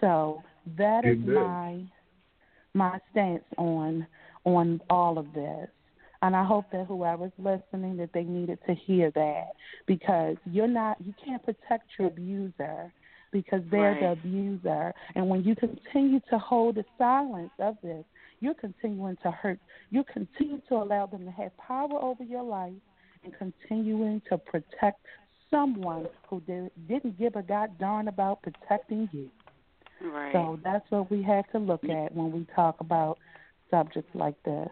[0.00, 0.42] So
[0.76, 1.34] that is Amen.
[1.34, 1.84] my
[2.74, 4.06] my stance on
[4.44, 5.68] on all of this.
[6.24, 9.48] And I hope that whoever's listening that they needed to hear that
[9.86, 12.90] because you're not you can't protect your abuser
[13.30, 14.00] because they're Right.
[14.00, 14.94] the abuser.
[15.16, 18.06] And when you continue to hold the silence of this,
[18.40, 19.58] you're continuing to hurt.
[19.90, 22.72] You continue to allow them to have power over your life
[23.22, 25.04] and continuing to protect
[25.50, 29.28] someone who did, didn't give a god darn about protecting you.
[30.00, 30.32] Right.
[30.32, 33.18] So that's what we have to look at when we talk about
[33.70, 34.70] subjects like this.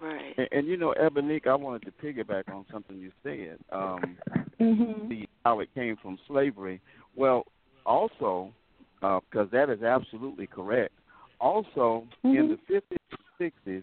[0.00, 0.34] Right.
[0.38, 3.58] And, and you know, Ebonique, I wanted to piggyback on something you said.
[3.72, 4.16] Um,
[4.60, 5.08] Mhm.
[5.08, 6.80] the how it came from slavery.
[7.14, 7.44] Well,
[7.86, 8.52] also,
[9.00, 10.92] because that is absolutely correct.
[11.40, 13.82] Also, in the 50s and 60s,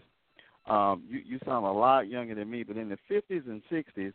[0.66, 4.12] um, you, you sound a lot younger than me, but in the 50s and 60s,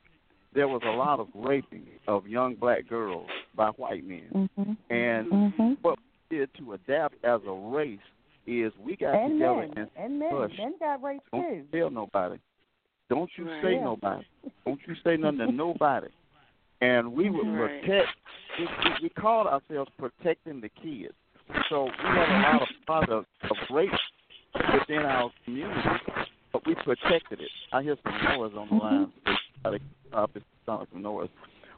[0.54, 4.50] there was a lot of raping of young black girls by white men.
[4.58, 4.78] Mhm.
[4.90, 5.78] And Mhm.
[5.82, 5.98] what
[6.30, 8.00] we did to adapt as a race
[8.48, 10.52] is we got And together men, and and men, hush.
[10.58, 11.78] men got raped Don't too.
[11.78, 12.40] tell nobody.
[13.10, 13.62] Don't you Right.
[13.64, 13.84] say Yeah.
[13.84, 14.26] nobody.
[14.66, 16.08] Don't you say nothing to nobody.
[16.82, 17.82] And we would Right.
[17.82, 18.10] protect.
[18.58, 18.68] We,
[19.04, 21.14] we, called ourselves protecting the kids.
[21.70, 23.92] So we had a lot of products of rape
[24.74, 25.90] within our community,
[26.52, 27.50] but we protected it.
[27.72, 28.78] I hear some noise on the mm-hmm.
[28.80, 29.12] line.
[29.26, 29.32] They
[29.62, 31.30] try to stop it, sound like some noise.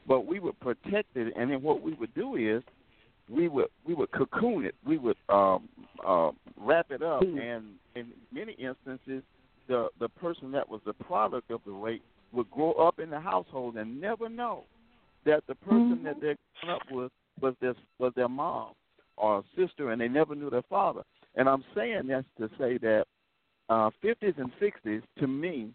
[0.07, 2.64] But we would protect it, and then what we would do is
[3.30, 4.76] we would we would cocoon it.
[4.86, 5.69] We would um,
[6.05, 9.24] uh, wrap it up, and in many instances,
[9.67, 13.19] the the person that was the product of the rape would grow up in the
[13.19, 14.63] household and never know
[15.26, 17.11] that the person that they're growing up with
[17.41, 18.74] was their was their mom
[19.17, 21.03] or sister, and they never knew their father.
[21.36, 23.05] And I'm saying this to say that
[23.69, 25.69] uh, 50s and 60s, to me,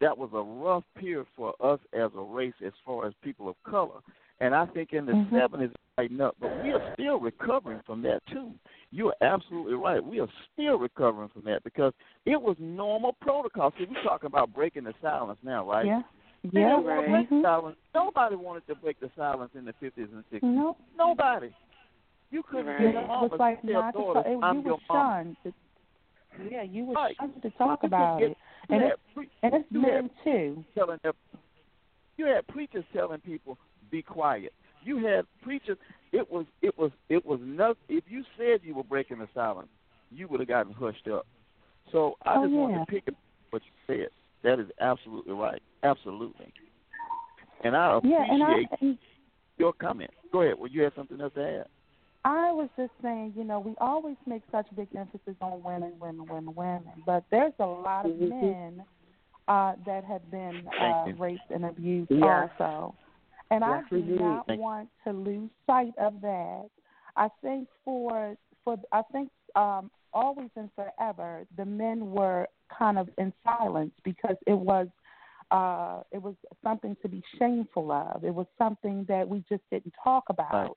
[0.00, 3.56] that was a rough period for us as a race as far as people of
[3.68, 4.00] color.
[4.40, 5.30] And I think in the Mhm.
[5.32, 8.52] 70s, lighten up, but we are still recovering from that too.
[8.90, 10.04] You are absolutely right.
[10.04, 11.94] We are still recovering from that because
[12.26, 13.72] it was normal protocol.
[13.78, 15.86] See, we're talking about breaking the silence now, right?
[15.86, 16.02] Yeah.
[16.44, 16.76] They Yeah.
[16.76, 17.42] didn't want to break Mhm.
[17.42, 17.76] the silence.
[17.94, 20.42] Nobody wanted to break the silence in the 50s and 60s.
[20.42, 20.78] Nope.
[20.96, 21.50] Nobody.
[22.30, 22.78] You couldn't Right.
[22.78, 24.18] get It a mom was and like tell not to.
[24.18, 25.36] It, I'm you your were mom.
[25.44, 25.54] shunned.
[26.50, 27.16] Yeah, you were Right.
[27.16, 30.64] shunned to talk You about could it, and you it's and it's men too.
[30.74, 31.14] telling them,
[32.18, 33.58] you had preachers telling people
[33.90, 34.52] be quiet.
[34.84, 35.78] You had preachers.
[36.12, 37.76] It was it was it was nothing.
[37.88, 39.68] If you said you were breaking the silence,
[40.10, 41.26] you would have gotten hushed up.
[41.92, 43.14] So I Oh, just wanted to pick up
[43.50, 44.08] what you said.
[44.42, 45.62] That is absolutely right.
[45.82, 46.52] Absolutely.
[47.64, 48.98] And I appreciate Yeah, and I and
[49.58, 50.10] your comment.
[50.32, 50.54] Go ahead.
[50.58, 51.66] Well, you had something else to add.
[52.24, 56.26] I was just saying, you know, we always make such big emphasis on women, women,
[56.26, 58.30] women, women, but there's a lot of Mhm.
[58.30, 58.84] men
[59.48, 62.50] uh, that have been uh, raped and abused Yes.
[62.58, 62.96] also,
[63.50, 64.20] and I do indeed.
[64.20, 66.68] not Thank want to lose sight of that.
[67.16, 73.08] I think for for I think um, always and forever, the men were kind of
[73.18, 74.88] in silence because it was
[75.50, 78.24] uh, it was something to be shameful of.
[78.24, 80.52] It was something that we just didn't talk about.
[80.52, 80.70] Right.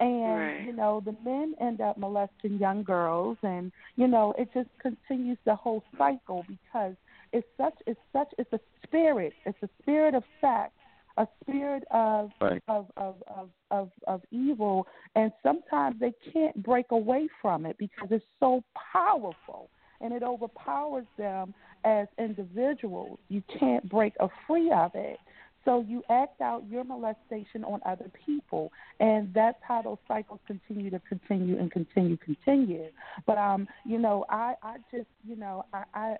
[0.00, 0.66] And Right.
[0.66, 5.38] you know, the men end up molesting young girls, and you know, it just continues
[5.44, 6.94] the whole cycle because
[7.32, 9.32] it's such it's such it's a spirit.
[9.46, 10.72] It's a spirit of sex,
[11.16, 12.62] a spirit of Right.
[12.68, 18.08] of, of of of of evil, and sometimes they can't break away from it because
[18.10, 18.62] it's so
[18.92, 19.68] powerful
[20.00, 21.54] and it overpowers them
[21.84, 23.18] as individuals.
[23.28, 25.18] You can't break a free of it.
[25.64, 30.90] So you act out your molestation on other people, and that's how those cycles continue
[30.90, 32.88] to continue and continue, continue.
[33.26, 36.16] But um, you know, I I just you know I I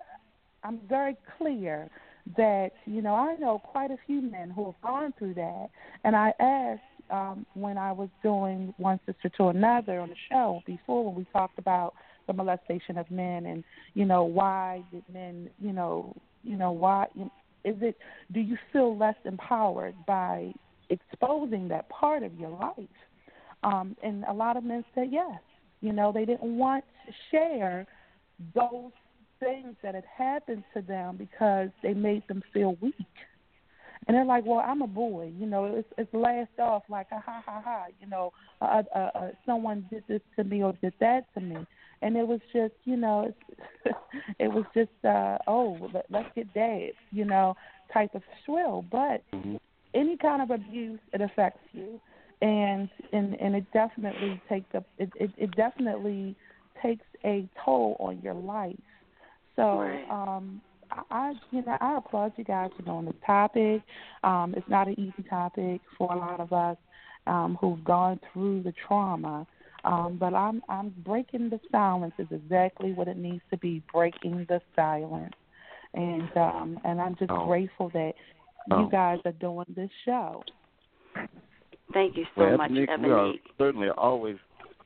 [0.63, 1.89] I'm very clear
[2.37, 5.67] that you know I know quite a few men who have gone through that,
[6.03, 10.61] and I asked um, when I was doing one sister to another on the show
[10.65, 11.93] before when we talked about
[12.27, 13.63] the molestation of men and
[13.93, 17.05] you know why did men you know you know why
[17.63, 17.97] is it
[18.33, 20.51] do you feel less empowered by
[20.89, 22.89] exposing that part of your life?
[23.63, 25.39] Um and a lot of men said yes.
[25.81, 27.85] You know they didn't want to share
[28.55, 28.91] those
[29.45, 32.95] things that had happened to them because they made them feel weak
[34.07, 35.65] and they're like, "Well, I'm a boy, you know.
[35.65, 38.31] It's it's laughed off like ha ha ha, you know.
[38.61, 41.57] Uh, uh, uh, someone did this to me or did that to me,
[42.01, 43.95] and it was just, you know, it's,
[44.39, 47.55] it was just, uh, oh, let, let's get dads, you know,
[47.91, 48.85] type of shrill.
[48.91, 49.23] But
[49.93, 51.99] any kind of abuse, it affects you,
[52.41, 56.35] and and and it definitely takes a it it, it definitely
[56.81, 58.75] takes a toll on your life.
[59.55, 60.09] So, Right.
[60.09, 63.81] um, I, I you know I applaud you guys for doing this topic.
[64.23, 66.77] Um, it's not an easy topic for a lot of us
[67.27, 69.47] um, who've gone through the trauma.
[69.83, 74.45] Um, but I'm I'm breaking the silence is exactly what it needs to be, breaking
[74.49, 75.33] the silence.
[75.93, 77.45] and um, and I'm just Oh.
[77.45, 78.13] grateful that
[78.71, 78.79] Oh.
[78.83, 80.43] you guys are doing this show.
[81.93, 83.41] Thank you so well, much, Ebonique, we are Ebony.
[83.57, 84.37] certainly always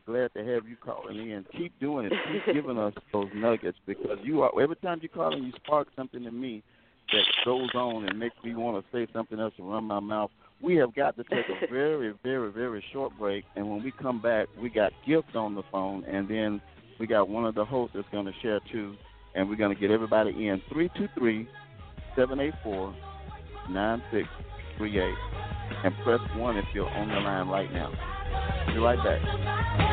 [0.09, 1.45] glad to have you calling in.
[1.55, 2.13] Keep doing it.
[2.33, 5.87] Keep giving us those nuggets because you are every time you call in, you spark
[5.95, 6.63] something in me
[7.11, 10.31] that goes on and makes me want to say something else and run my mouth.
[10.61, 14.19] We have got to take a very, very, very short break, and when we come
[14.19, 16.59] back, we got gifts on the phone, and then
[16.99, 18.95] we got one of the hosts that's going to share too,
[19.35, 21.47] and we're going to get everybody in three two three
[22.15, 22.95] seven eight four
[23.69, 24.27] nine six
[24.77, 25.17] three eight,
[25.83, 27.91] and press one if you're on the line right now.
[28.73, 29.88] Be right back.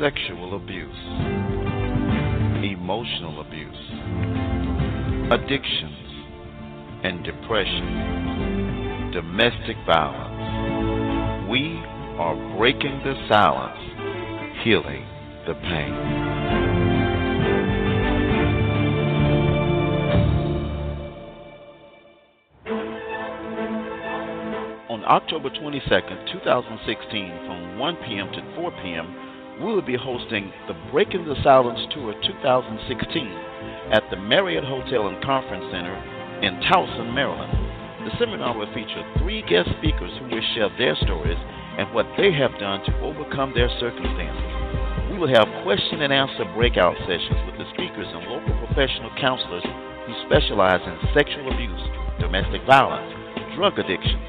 [0.00, 0.90] Sexual abuse,
[2.62, 3.90] emotional abuse,
[5.32, 6.04] addictions
[7.04, 8.43] and depression,
[9.14, 11.48] domestic violence.
[11.48, 11.78] We
[12.18, 13.78] are breaking the silence,
[14.64, 15.06] healing
[15.46, 15.94] the pain.
[24.90, 28.32] On October 22nd, 2016, from 1 p.m.
[28.32, 33.28] to 4 p.m., we will be hosting the Breaking the Silence Tour 2016
[33.92, 35.94] at the Marriott Hotel and Conference Center
[36.42, 37.83] in Towson, Maryland.
[38.04, 41.40] The seminar will feature three guest speakers who will share their stories
[41.80, 44.44] and what they have done to overcome their circumstances.
[45.08, 49.64] We will have question and answer breakout sessions with the speakers and local professional counselors
[49.64, 51.80] who specialize in sexual abuse,
[52.20, 53.08] domestic violence,
[53.56, 54.20] drug addiction.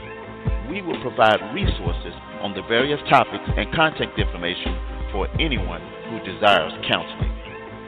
[0.71, 4.71] We will provide resources on the various topics and contact information
[5.11, 7.34] for anyone who desires counseling.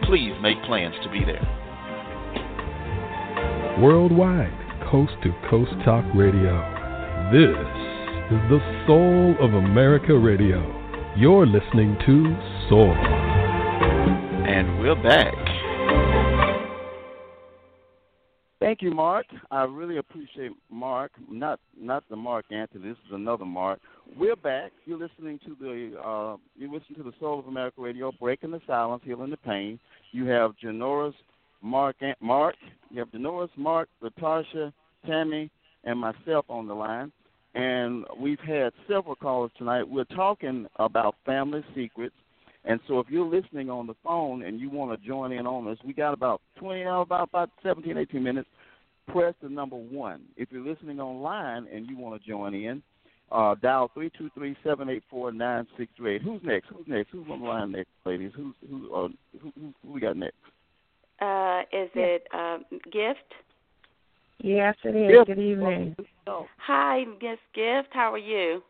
[0.04, 1.48] Please make plans to be there.
[3.80, 6.56] Worldwide, coast to coast talk radio.
[7.32, 7.50] This
[8.32, 10.64] is the soul of America radio.
[11.18, 12.38] You're listening to
[12.70, 12.96] Soul.
[14.48, 15.34] And we're back.
[18.62, 19.26] Thank you, Mark.
[19.52, 21.12] I really appreciate Mark.
[21.30, 22.90] Not not the Marc Anthony.
[22.90, 23.80] This is another Mark.
[24.18, 24.72] We're back.
[24.86, 28.62] You're listening to the uh, you listen to the Soul of America Radio, breaking the
[28.66, 29.80] silence, healing the pain.
[30.12, 31.16] You have Janora's
[31.62, 32.56] Mark Mark.
[32.90, 34.72] You have Janora's Mark, Latasha,
[35.06, 35.52] Tammy,
[35.84, 37.12] and myself on the line.
[37.56, 39.88] And we've had several callers tonight.
[39.88, 42.16] We're talking about family secrets.
[42.66, 45.68] And so if you're listening on the phone and you want to join in on
[45.68, 48.50] us, we got about 20, uh, about, about 17, 18 minutes.
[49.08, 50.24] Press the number one.
[50.36, 52.84] If you're listening online and you want to join in,
[53.32, 56.22] uh, dial 323-784-9638.
[56.22, 56.68] Who's next?
[56.70, 57.10] Who's next?
[57.12, 58.32] Who's on the line next, ladies?
[58.36, 59.08] Who's, who, uh,
[59.42, 60.36] who, who, who we got next?
[61.20, 63.34] Uh, is it um, Gift?
[64.40, 65.12] Yes, it is.
[65.12, 65.26] Yes.
[65.26, 65.96] Good evening.
[66.28, 67.90] Hi, Miss Gift.
[67.92, 68.62] How are you?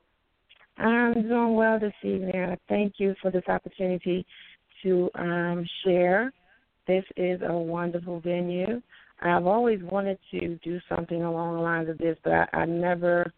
[0.77, 2.55] I'm doing well this evening.
[2.69, 4.25] Thank you for this opportunity
[4.83, 6.31] to um, share.
[6.87, 8.81] This is a wonderful venue.
[9.21, 13.33] I've always wanted to do something along the lines of this, but I, I never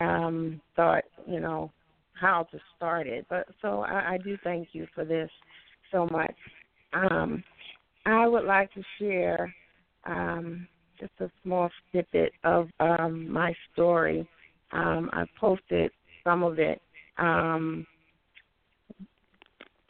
[0.00, 1.72] um, thought, you know,
[2.12, 3.26] how to start it.
[3.28, 5.30] But so I, I do thank you for this
[5.90, 6.34] so much.
[6.92, 7.42] Um,
[8.12, 9.54] I would like to share
[10.04, 10.66] um,
[10.98, 14.28] just a small snippet of um, my story.
[14.72, 15.90] Um, I posted
[16.24, 16.80] some of it.
[17.18, 17.86] Um,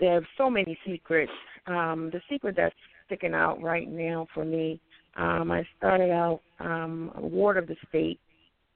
[0.01, 1.33] there are so many secrets.
[1.67, 2.75] Um, the secret that's
[3.07, 4.81] sticking out right now for me,
[5.17, 8.21] um, I started out um, a ward of the state,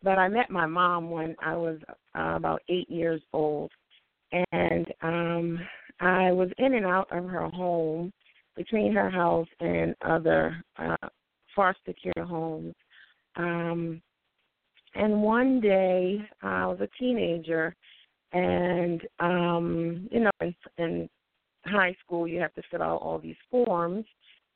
[0.03, 3.71] but I met my mom when I was uh, about eight years old,
[4.53, 5.61] and um,
[6.01, 8.13] I was in and out of her home,
[8.57, 11.09] between her house and other uh,
[11.55, 12.75] foster care homes.
[13.37, 14.03] Um,
[14.95, 17.75] and one day, I was a teenager,
[18.33, 21.09] and um, you know, in, in
[21.65, 24.05] high school, you have to fill out all these forms,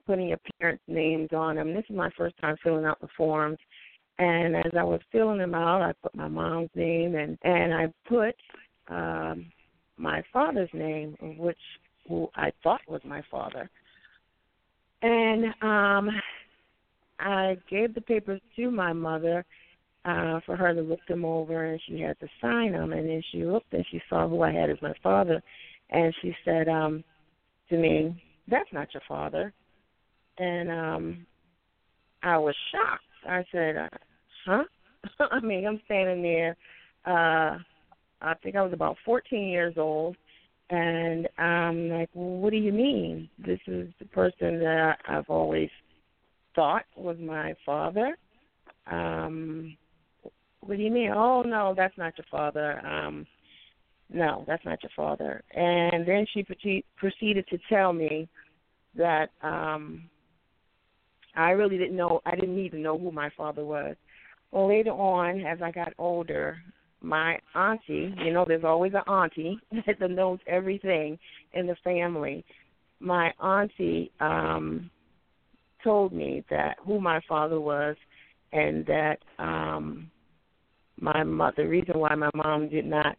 [0.06, 1.72] putting your parents' names on them.
[1.72, 3.58] This is my first time filling out the forms,
[4.18, 7.86] and as I was filling them out, I put my mom's name and and I
[8.08, 8.34] put
[8.88, 9.50] um,
[9.96, 11.58] my father's name, which
[12.08, 13.68] who I thought was my father,
[15.06, 16.10] and um,
[17.20, 19.44] I gave the papers to my mother
[20.04, 22.92] uh, for her to look them over, and she had to sign them.
[22.92, 25.42] And then she looked and she saw who I had as my father,
[25.90, 27.04] and she said um,
[27.70, 29.52] to me, "That's not your father."
[30.38, 31.26] And um,
[32.22, 33.04] I was shocked.
[33.28, 33.88] I said, uh,
[34.44, 34.64] "Huh?"
[35.30, 36.56] I mean, I'm standing there.
[37.06, 37.58] Uh,
[38.22, 40.16] I think I was about 14 years old,
[40.70, 43.28] And I'm like, well, what do you mean?
[43.38, 45.70] This is the person that I've always
[46.54, 48.16] thought was my father.
[48.90, 49.76] Um,
[50.60, 51.12] what do you mean?
[51.14, 52.84] Oh no, that's not your father.
[52.84, 53.26] Um,
[54.10, 55.42] no, that's not your father.
[55.54, 56.44] And then she
[56.96, 58.28] proceeded to tell me
[58.96, 60.08] that um
[61.36, 62.22] I really didn't know.
[62.24, 63.94] I didn't even know who my father was.
[64.50, 66.56] Well, later on, as I got older,
[67.06, 71.18] my auntie, you know, there's always an auntie that knows everything
[71.54, 72.44] in the family.
[73.00, 74.90] My auntie um
[75.84, 77.96] told me that who my father was
[78.52, 80.10] and that um
[80.98, 83.16] my mother the reason why my mom did not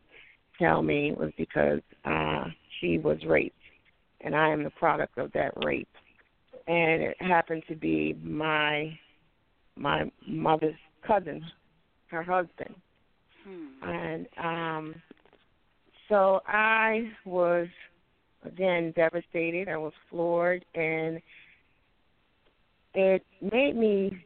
[0.60, 2.46] tell me was because uh
[2.80, 3.56] she was raped
[4.22, 5.88] and I am the product of that rape.
[6.68, 8.98] And it happened to be my
[9.78, 10.76] my mother's
[11.06, 11.46] cousin,
[12.08, 12.76] her husband.
[13.48, 13.90] Hmm.
[13.90, 14.96] And um
[16.10, 17.68] so I was
[18.44, 19.70] again devastated.
[19.70, 21.22] I was floored and
[22.94, 24.18] it made me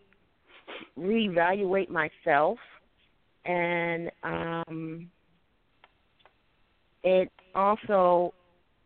[0.97, 2.57] reevaluate myself
[3.45, 5.09] and um
[7.03, 8.33] it also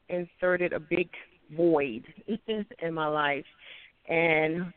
[0.10, 1.10] inserted a big
[1.56, 2.04] void
[2.48, 3.46] in my life
[4.08, 4.74] and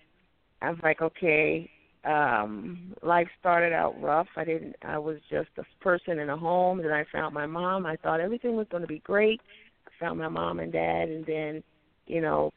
[0.61, 1.71] I was like, okay,
[2.05, 4.29] um life started out rough.
[4.37, 7.87] I didn't I was just a person in a home, then I found my mom.
[7.87, 9.41] I thought everything was gonna be great.
[9.87, 11.63] I found my mom and dad and then,
[12.07, 12.53] you know,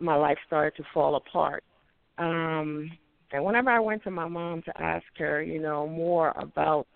[0.00, 1.64] my life started to fall apart.
[2.18, 2.90] Um
[3.30, 6.86] and whenever I went to my mom to ask her, you know, more about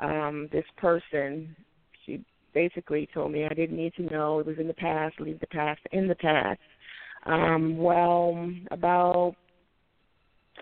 [0.00, 1.54] um this person,
[2.04, 4.38] she basically told me I didn't need to know.
[4.40, 6.60] It was in the past, leave the past in the past.
[7.24, 9.36] Um, well, about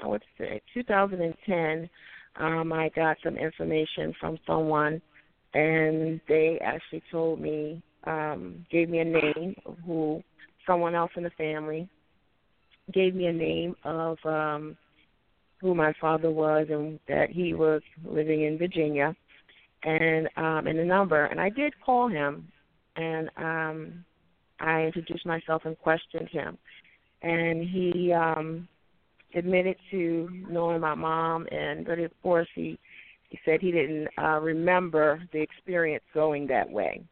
[0.02, 1.90] I would say 2010,
[2.36, 5.00] um, I got some information from someone,
[5.54, 10.22] and they actually told me, um, gave me a name of who
[10.66, 11.88] someone else in the family
[12.92, 14.76] gave me a name of um,
[15.60, 19.14] who my father was, and that he was living in Virginia
[19.82, 21.26] and um and a number.
[21.26, 22.48] And I did call him
[22.96, 24.04] and um
[24.60, 26.58] I introduced myself and questioned him.
[27.22, 28.68] And he um
[29.34, 32.78] admitted to knowing my mom and but of course he
[33.28, 37.02] he said he didn't uh remember the experience going that way.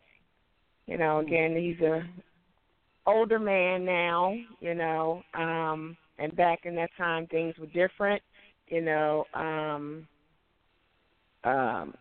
[0.87, 2.03] You know, again he's a
[3.07, 8.23] older man now, you know, um and back in that time things were different,
[8.69, 10.07] you know, um
[11.45, 11.95] um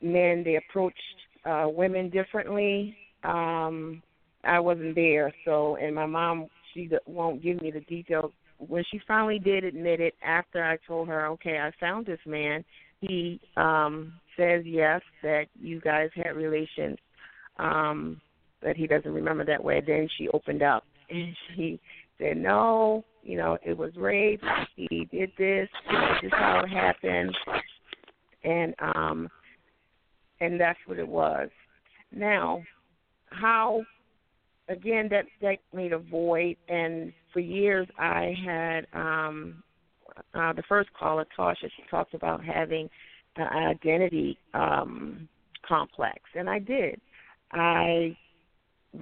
[0.00, 0.98] men they approached
[1.44, 4.02] uh women differently um
[4.44, 8.32] i wasn't there so and my mom she won't give me the details
[8.68, 12.64] when she finally did admit it after i told her okay i found this man
[13.00, 16.96] he um says yes that you guys had relations
[17.58, 18.20] um
[18.62, 19.82] but he doesn't remember that way.
[19.84, 21.80] Then she opened up and she
[22.18, 24.42] said no you know it was rape.
[24.76, 25.68] He did this.
[25.90, 27.36] This is how it happened.
[28.44, 29.28] And um
[30.40, 31.48] and that's what it was.
[32.10, 32.62] Now,
[33.26, 33.82] how
[34.68, 39.62] again that that made a void, and for years I had um
[40.34, 42.88] uh, the first caller, Tasha, she talked about having
[43.36, 45.28] an identity um
[45.66, 47.00] complex, and I did.
[47.52, 48.16] I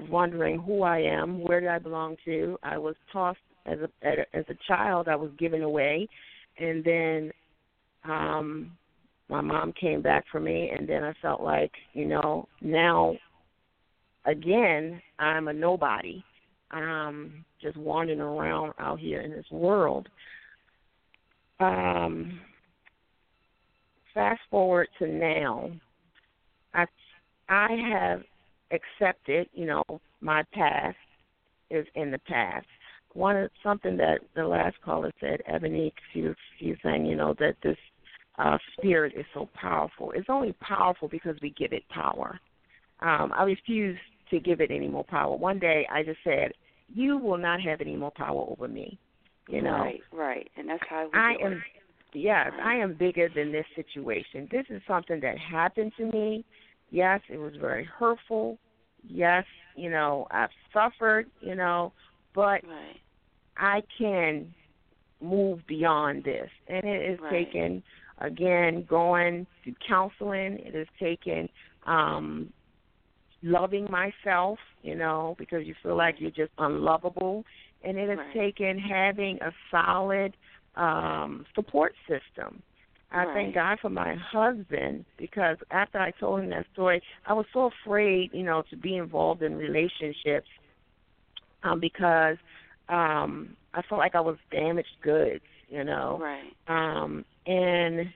[0.08, 2.58] wondering who I am, where do I belong to.
[2.62, 5.08] I was tossed as a as a child.
[5.08, 6.08] I was given away,
[6.58, 7.32] and then
[8.04, 8.72] um
[9.30, 13.14] my mom came back for me and then I felt like, you know, now
[14.26, 16.22] again I'm a nobody.
[16.70, 20.08] Um just wandering around out here in this world.
[21.58, 22.40] Um
[24.14, 25.70] fast forward to now.
[26.74, 26.86] I
[27.48, 28.22] I have
[28.70, 29.84] accepted, you know,
[30.20, 30.96] my past
[31.70, 32.66] is in the past.
[33.12, 37.34] One something that the last caller said, Ebony, she was, she was saying, you know,
[37.40, 37.76] that this
[38.38, 40.12] uh, spirit is so powerful.
[40.14, 42.38] It's only powerful because we give it power.
[43.00, 43.98] Um, I refuse
[44.30, 45.36] to give it any more power.
[45.36, 46.52] One day I just said,
[46.92, 48.98] "You will not have any more power over me."
[49.48, 51.52] You know, right, right, and that's how I am.
[51.52, 51.58] It.
[52.12, 54.48] Yes, I am bigger than this situation.
[54.50, 56.44] This is something that happened to me.
[56.90, 58.58] Yes, it was very hurtful.
[59.08, 59.44] Yes,
[59.76, 61.92] you know, I've suffered, you know,
[62.34, 62.96] but right.
[63.56, 64.52] I can
[65.20, 66.48] move beyond this.
[66.68, 67.30] And it has right.
[67.30, 67.82] taken
[68.18, 71.48] again going to counseling it has taken
[71.86, 72.52] um
[73.42, 77.44] loving myself you know because you feel like you're just unlovable
[77.82, 78.34] and it has right.
[78.34, 80.36] taken having a solid
[80.76, 82.62] um support system
[83.12, 83.34] I Right.
[83.34, 87.70] thank God for my husband because after I told him that story, I was so
[87.84, 90.48] afraid, you know, to be involved in relationships
[91.62, 92.36] um because
[92.88, 96.20] um I felt like I was damaged goods, you know.
[96.20, 96.54] Right.
[96.68, 98.12] Um and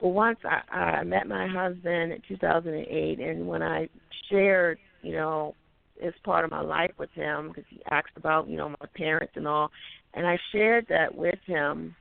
[0.00, 3.88] but once I, I met my husband in 2008, and when I
[4.30, 5.54] shared, you know,
[6.02, 9.32] as part of my life with him, because he asked about, you know, my parents
[9.36, 9.70] and all,
[10.14, 11.94] and I shared that with him,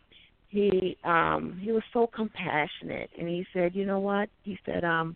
[0.50, 4.30] he um he was so compassionate, and he said, you know what?
[4.44, 5.16] He said, um,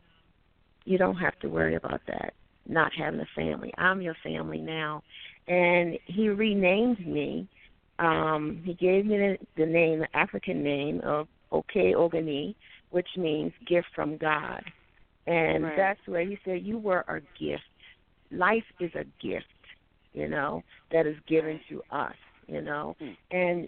[0.85, 2.33] you don't have to worry about that,
[2.67, 3.73] not having a family.
[3.77, 5.03] I'm your family now,
[5.47, 7.47] and he renamed me.
[7.99, 12.55] Um, he gave me the, the name, the African name of Oke Ogani,
[12.91, 14.63] which means gift from God.
[15.29, 15.75] And Right.
[15.77, 17.63] that's where he said, You were a gift.
[18.31, 19.45] Life is a gift,
[20.13, 22.15] you know, that is given to us,
[22.47, 22.95] you know.
[23.31, 23.67] And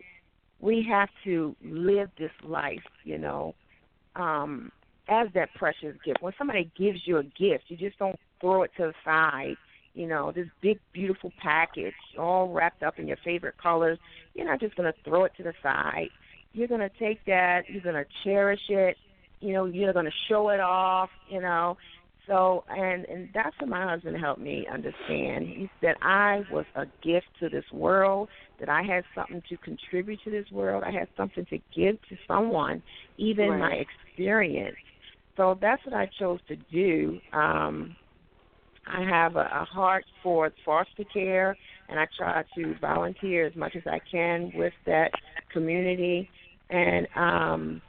[0.60, 3.54] we have to live this life, you know,
[4.16, 4.72] um,
[5.08, 6.22] as that precious gift.
[6.22, 9.56] When somebody gives you a gift, you just don't throw it to the side.
[9.94, 14.00] You know, this big, beautiful package, all wrapped up in your favorite colors.
[14.34, 16.10] You're not just going to throw it to the side.
[16.54, 17.70] You're going to take that.
[17.70, 18.98] You're going to cherish it.
[19.42, 21.10] You know, you're going to show it off.
[21.30, 21.78] You know,
[22.28, 25.48] so and and that's what my husband helped me understand.
[25.48, 28.30] He said I was a gift to this world.
[28.60, 30.84] That I had something to contribute to this world.
[30.86, 32.84] I had something to give to someone,
[33.18, 34.78] even my experience.
[35.36, 37.20] So that's what I chose to do.
[37.34, 37.96] Um,
[38.88, 41.58] I have a, a heart for foster care,
[41.90, 45.12] and I try to volunteer as much as I can with that
[45.54, 46.30] community,
[46.70, 47.82] and um,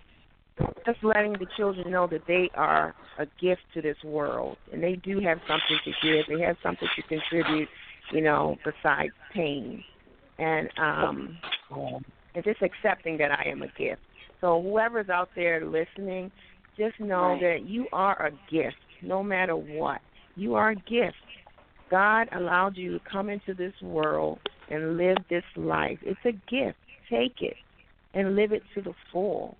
[0.84, 4.96] just letting the children know that they are a gift to this world, and they
[4.96, 6.26] do have something to give.
[6.28, 7.68] They have something to contribute,
[8.12, 9.82] you know, besides pain,
[10.38, 11.38] and um,
[12.34, 14.00] and just accepting that I am a gift.
[14.40, 16.30] So whoever's out there listening,
[16.76, 20.00] just know that you are a gift, no matter what.
[20.34, 21.16] You are a gift.
[21.90, 24.38] God allowed you to come into this world
[24.70, 25.98] and live this life.
[26.02, 26.78] It's a gift.
[27.10, 27.56] Take it
[28.14, 29.56] and live it to the full.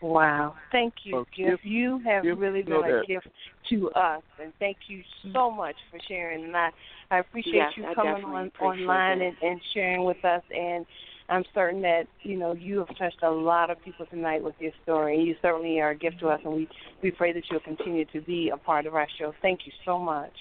[0.00, 0.54] Wow.
[0.70, 1.50] Thank you, Well, Gift.
[1.50, 3.28] Gift- You have Gift, really you know been a that- gift
[3.70, 6.44] to us, and thank you so much for sharing.
[6.44, 6.70] And I,
[7.10, 10.42] I appreciate Yes, you coming on appreciate online and, and sharing with us.
[10.56, 10.86] And
[11.28, 14.72] I'm certain that you know you have touched a lot of people tonight with your
[14.84, 15.18] story.
[15.20, 16.68] You certainly are a gift to us, and we
[17.02, 19.34] we pray that you'll continue to be a part of our show.
[19.42, 20.32] Thank you so much.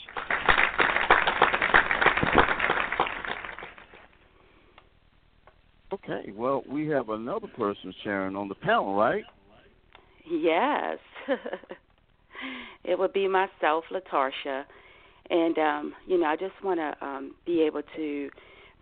[5.94, 9.24] Okay, well, we have another person sharing on the panel, right?
[10.30, 11.00] Yes.
[12.84, 14.64] it would be myself, Latarsha.
[15.30, 18.30] And um, you know, I just want to um be able to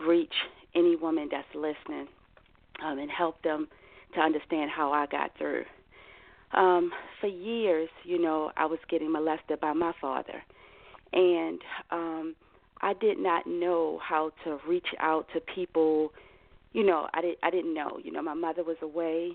[0.05, 0.33] reach
[0.75, 2.07] any woman that's listening
[2.83, 3.67] um and help them
[4.15, 5.65] to understand how I got through.
[6.53, 6.91] Um
[7.21, 10.43] for years, you know, I was getting molested by my father.
[11.13, 12.35] And um
[12.81, 16.11] I did not know how to reach out to people.
[16.73, 17.99] You know, I did I didn't know.
[18.03, 19.33] You know, my mother was away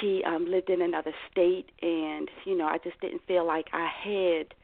[0.00, 3.86] she um lived in another state and you know i just didn't feel like i
[3.86, 4.54] had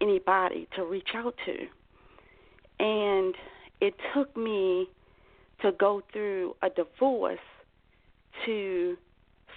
[0.00, 1.56] anybody to reach out to.
[2.78, 3.34] And
[3.80, 4.90] it took me
[5.62, 7.38] to go through a divorce
[8.44, 8.96] to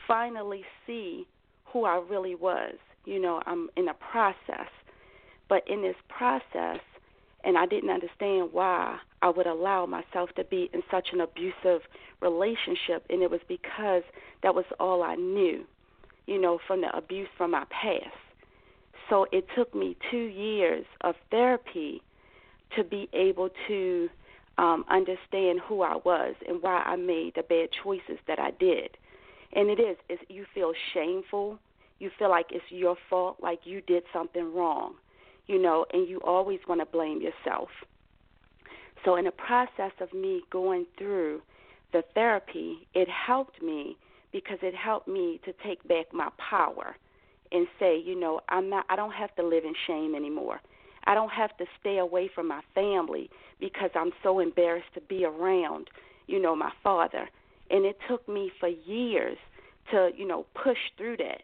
[0.08, 1.28] finally see
[1.66, 2.76] who i really was.
[3.06, 4.70] You know i'm in a process.
[5.50, 6.80] But in this process
[7.44, 11.82] and I didn't understand why I would allow myself to be in such an abusive
[12.22, 14.04] relationship and it was because
[14.44, 15.66] that was all I knew,
[16.26, 18.16] you know, from the abuse from my past.
[19.10, 22.02] So it took me 2 years of therapy
[22.76, 24.10] to be able to
[24.58, 28.98] um understand who I was and why I made the bad choices that I did.
[29.54, 31.60] And it is it's, you feel shameful,
[32.00, 34.96] you feel like it's your fault, like you did something wrong
[35.50, 37.70] you know, and you always want to blame yourself.
[39.06, 41.42] So, in the process of me going through
[41.94, 43.98] the therapy, it helped me
[44.32, 46.96] because it helped me to take back my power
[47.52, 50.62] and say, you know, I'm not I don't have to live in shame anymore.
[51.06, 53.30] I don't have to stay away from my family
[53.60, 55.90] because I'm so embarrassed to be around,
[56.28, 57.28] you know, my father.
[57.72, 59.38] And it took me for years
[59.92, 61.42] to, you know, push through that.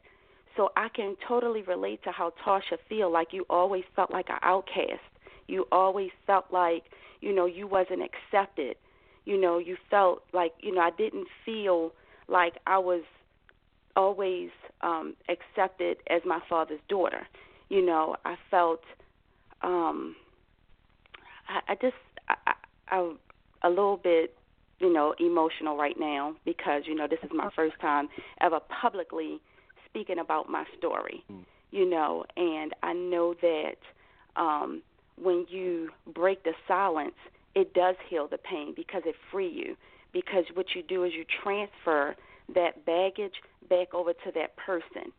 [0.56, 4.39] So I can totally relate to how Tasha feel like you always felt like an
[4.41, 5.01] outcast.
[5.48, 6.84] You always felt like,
[7.22, 8.78] you know, you wasn't accepted.
[9.26, 11.91] You know, you felt like, you know, I didn't feel
[12.28, 13.04] like I was
[13.96, 14.50] always
[14.82, 17.28] um accepted as my father's daughter.
[17.70, 18.82] You know, I felt
[19.62, 20.16] um
[21.48, 21.96] I, I just
[22.28, 22.54] I, I,
[22.98, 23.14] I
[23.64, 24.36] a little bit
[24.80, 28.10] you know, emotional right now because you know this is my first time
[28.41, 29.39] ever publicly
[29.89, 31.24] speaking about my story.
[31.72, 33.78] You know, and I know that
[34.36, 34.82] um
[35.22, 37.16] when you break the silence,
[37.55, 39.76] it does heal the pain because it free you.
[40.11, 42.16] Because what you do is you transfer
[42.53, 43.34] that baggage
[43.70, 45.11] back over to that person.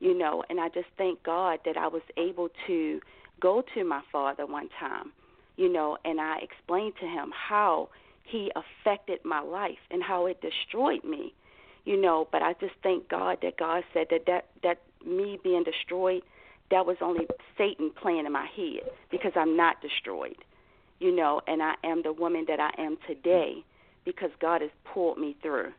[0.00, 3.00] You know, and I just thank God that I was able to
[3.40, 5.12] go to my father one time,
[5.56, 7.88] you know, and I explained to him how
[8.24, 11.34] he affected my life and how it destroyed me.
[11.84, 15.64] You know, but I just thank God that God said that that, that me being
[15.64, 16.22] destroyed,
[16.70, 20.36] that was only Satan playing in my head because I'm not destroyed.
[21.00, 23.64] You know, and I am the woman that I am today
[24.04, 25.72] because God has pulled me through.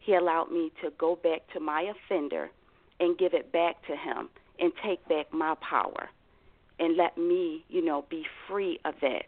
[0.00, 2.50] He allowed me to go back to my offender
[2.98, 4.28] and give it back to him
[4.58, 6.08] and take back my power
[6.78, 9.26] and let me, you know, be free of that.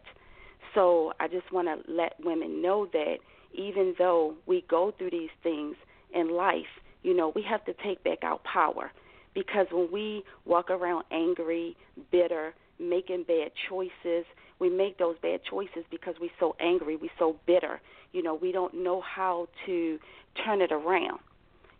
[0.73, 3.17] So I just want to let women know that
[3.53, 5.75] even though we go through these things
[6.13, 8.91] in life, you know, we have to take back our power
[9.35, 11.77] because when we walk around angry,
[12.11, 14.25] bitter, making bad choices,
[14.59, 17.79] we make those bad choices because we're so angry, we're so bitter.
[18.13, 19.99] You know, we don't know how to
[20.43, 21.19] turn it around.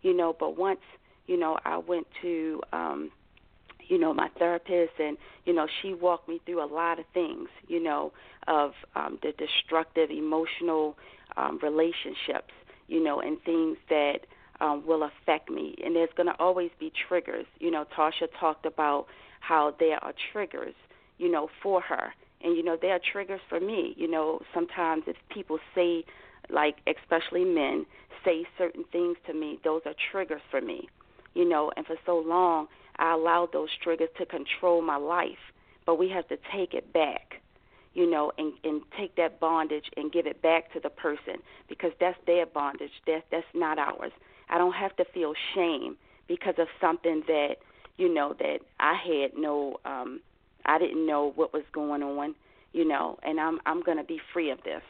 [0.02, 0.80] You know, but once,
[1.26, 3.10] you know, I went to um
[3.88, 7.48] you know my therapist and you know she walked me through a lot of things
[7.68, 8.12] you know
[8.48, 10.96] of um the destructive emotional
[11.36, 12.52] um relationships
[12.88, 14.20] you know and things that
[14.60, 18.66] um will affect me and there's going to always be triggers you know Tasha talked
[18.66, 19.06] about
[19.40, 20.74] how there are triggers
[21.18, 25.04] you know for her and you know there are triggers for me you know sometimes
[25.06, 26.04] if people say
[26.50, 27.86] like especially men
[28.24, 30.88] say certain things to me those are triggers for me
[31.34, 35.52] you know and for so long I allowed those triggers to control my life.
[35.84, 37.40] But we have to take it back,
[37.94, 41.36] you know, and, and take that bondage and give it back to the person
[41.68, 42.90] because that's their bondage.
[43.06, 44.12] That that's not ours.
[44.48, 45.96] I don't have to feel shame
[46.28, 47.56] because of something that,
[47.96, 50.20] you know, that I had no um
[50.64, 52.34] I didn't know what was going on,
[52.72, 54.82] you know, and I'm I'm gonna be free of this.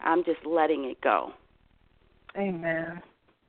[0.00, 1.32] I'm just letting it go.
[2.36, 3.02] Amen.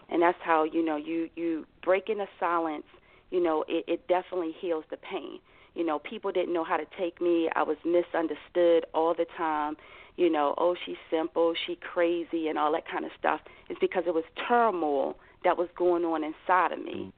[0.09, 2.85] And that's how, you know, you you break in the silence
[3.31, 5.39] you know, it, it definitely heals the pain.
[5.73, 7.49] You know, people didn't know how to take me.
[7.55, 9.77] I was misunderstood all the time.
[10.17, 13.39] You know, oh, she's simple, she crazy, and all that kind of stuff.
[13.69, 17.11] It's because it was turmoil that was going on inside of me.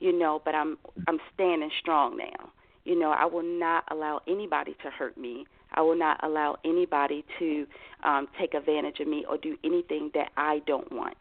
[0.00, 2.50] You know, but I'm I'm standing strong now.
[2.84, 5.46] You know, I will not allow anybody to hurt me.
[5.74, 7.66] I will not allow anybody to
[8.04, 11.16] um, take advantage of me or do anything that I don't want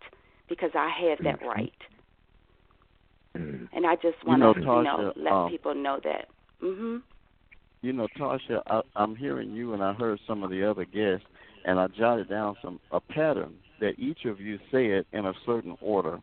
[0.50, 1.72] because I have that right.
[3.74, 6.28] And I just You want know, to, you Tasha, know, let um, people know that.
[6.62, 7.02] Mhm.
[7.82, 11.26] You know, Tasha, I, I'm hearing you, and I heard some of the other guests,
[11.66, 15.78] and I jotted down some a pattern that each of you said in a certain
[15.82, 16.20] order,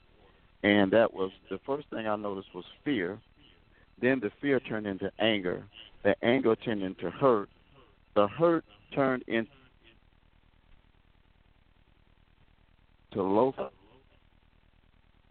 [0.62, 3.18] and that was the first thing I noticed was fear.
[4.00, 5.64] Then the fear turned into anger.
[6.02, 7.48] The anger turned into hurt.
[8.14, 9.48] The hurt turned into
[13.16, 13.54] low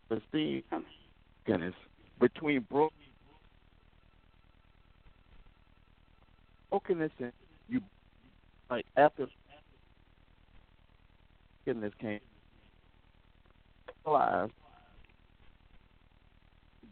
[0.09, 0.63] esteem.
[1.45, 1.75] Goodness,
[2.19, 2.91] between bro-
[6.69, 7.31] brokenness and
[7.69, 7.81] you,
[8.69, 9.27] like after
[11.65, 12.19] brokenness came,
[14.05, 14.51] realized,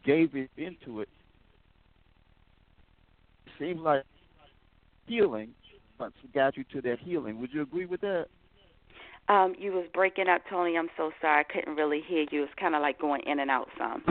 [0.06, 1.10] gave it into it.
[3.46, 4.04] it Seems like
[5.08, 5.54] healing
[6.34, 7.40] got you to that healing.
[7.40, 8.28] Would you agree with that?
[9.28, 10.78] Um, you was breaking up, Tony.
[10.78, 11.44] I'm so sorry.
[11.50, 12.44] I couldn't really hear you.
[12.44, 14.04] It's kind of like going in and out some.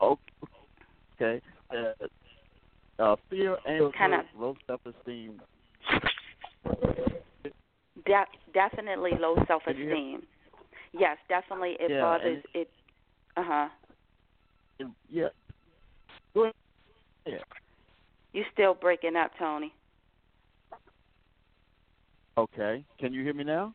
[0.00, 1.40] Okay.
[1.70, 5.40] Uh, uh, fear, anger, Kinda- low self-esteem.
[8.06, 10.22] De- definitely low self-esteem.
[10.92, 11.76] Yes, definitely.
[11.80, 12.70] It Yeah, bothers it.
[13.36, 13.68] Uh huh.
[15.08, 15.28] Yeah.
[16.34, 16.50] Go
[17.26, 17.40] ahead.
[18.32, 19.72] You still breaking up, Tony?
[22.36, 22.84] Okay.
[22.98, 23.72] Can you hear me now?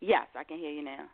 [0.00, 1.06] Yes, I can hear you now.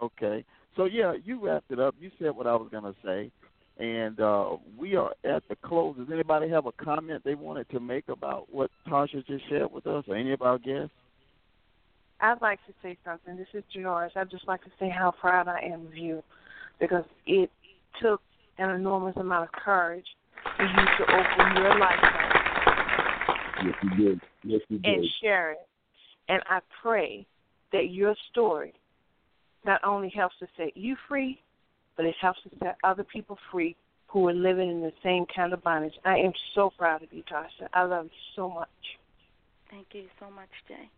[0.00, 0.44] Okay.
[0.76, 1.94] So yeah, you wrapped it up.
[2.00, 3.30] You said what I was gonna say,
[3.78, 5.96] and uh, we are at the close.
[5.96, 9.86] Does anybody have a comment they wanted to make about what Tasha just shared with
[9.86, 10.92] us, or any of our guests?
[12.20, 13.36] I'd like to say something.
[13.36, 14.12] This is George.
[14.14, 16.22] I'd just like to say how proud I am of you
[16.80, 17.50] because it
[18.00, 18.20] took
[18.58, 20.06] an enormous amount of courage
[20.56, 22.40] for you to open your life up
[23.64, 24.20] Yes, you did.
[24.42, 24.94] Yes, you did.
[24.94, 25.68] and share it.
[26.28, 27.26] And I pray
[27.72, 28.72] that your story
[29.64, 31.40] not only helps to set you free,
[31.96, 33.76] but it helps to set other people free
[34.06, 35.92] who are living in the same kind of bondage.
[36.04, 37.68] I am so proud of you, Tasha.
[37.74, 38.68] I love you so much.
[39.70, 40.90] Thank you so much, Jay.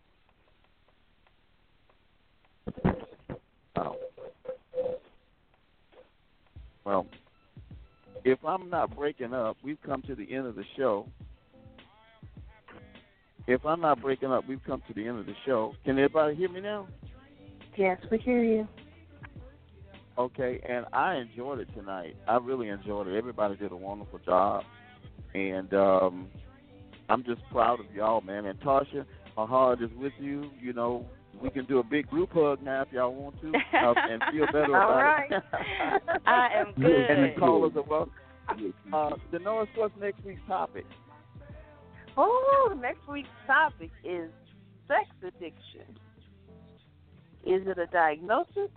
[3.77, 3.97] Oh.
[6.85, 7.07] Well,
[8.25, 11.07] if I'm not breaking up, we've come to the end of the show.
[13.47, 15.75] If I'm not breaking up, we've come to the end of the show.
[15.85, 16.87] Can everybody hear me now?
[17.77, 18.69] Yes, we hear you.
[20.19, 22.17] Okay, and I enjoyed it tonight.
[22.29, 23.17] I really enjoyed it.
[23.17, 24.63] Everybody did a wonderful job,
[25.35, 26.29] and um,
[27.09, 28.45] I'm just proud of y'all, man.
[28.45, 29.07] And Tasha,
[29.37, 30.51] my heart is with you.
[30.61, 31.07] You know,
[31.41, 34.47] we can do a big group hug now if y'all want to, uh, and feel
[34.47, 35.31] better All about right.
[35.33, 35.43] it.
[36.27, 37.11] I am good.
[37.11, 38.13] and the callers are welcome.
[38.93, 40.85] Uh, Denora, what's next week's topic?
[42.17, 44.31] Oh, next week's topic is
[44.87, 45.87] sex addiction.
[47.45, 48.71] Is it a diagnosis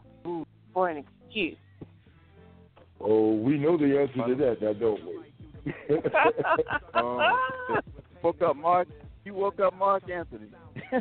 [0.73, 1.57] or an excuse?
[2.99, 5.15] Oh, we know the answer to that, now don't we?
[6.93, 7.81] Uh,
[8.21, 8.87] woke up, Marc.
[9.25, 10.45] You woke up, Marc Anthony.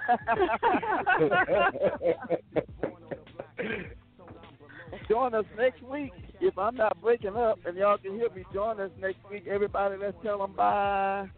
[5.08, 6.12] join us next week.
[6.40, 9.46] If I'm not breaking up and y'all can hear me, join us next week.
[9.46, 11.28] Everybody, let's tell them bye.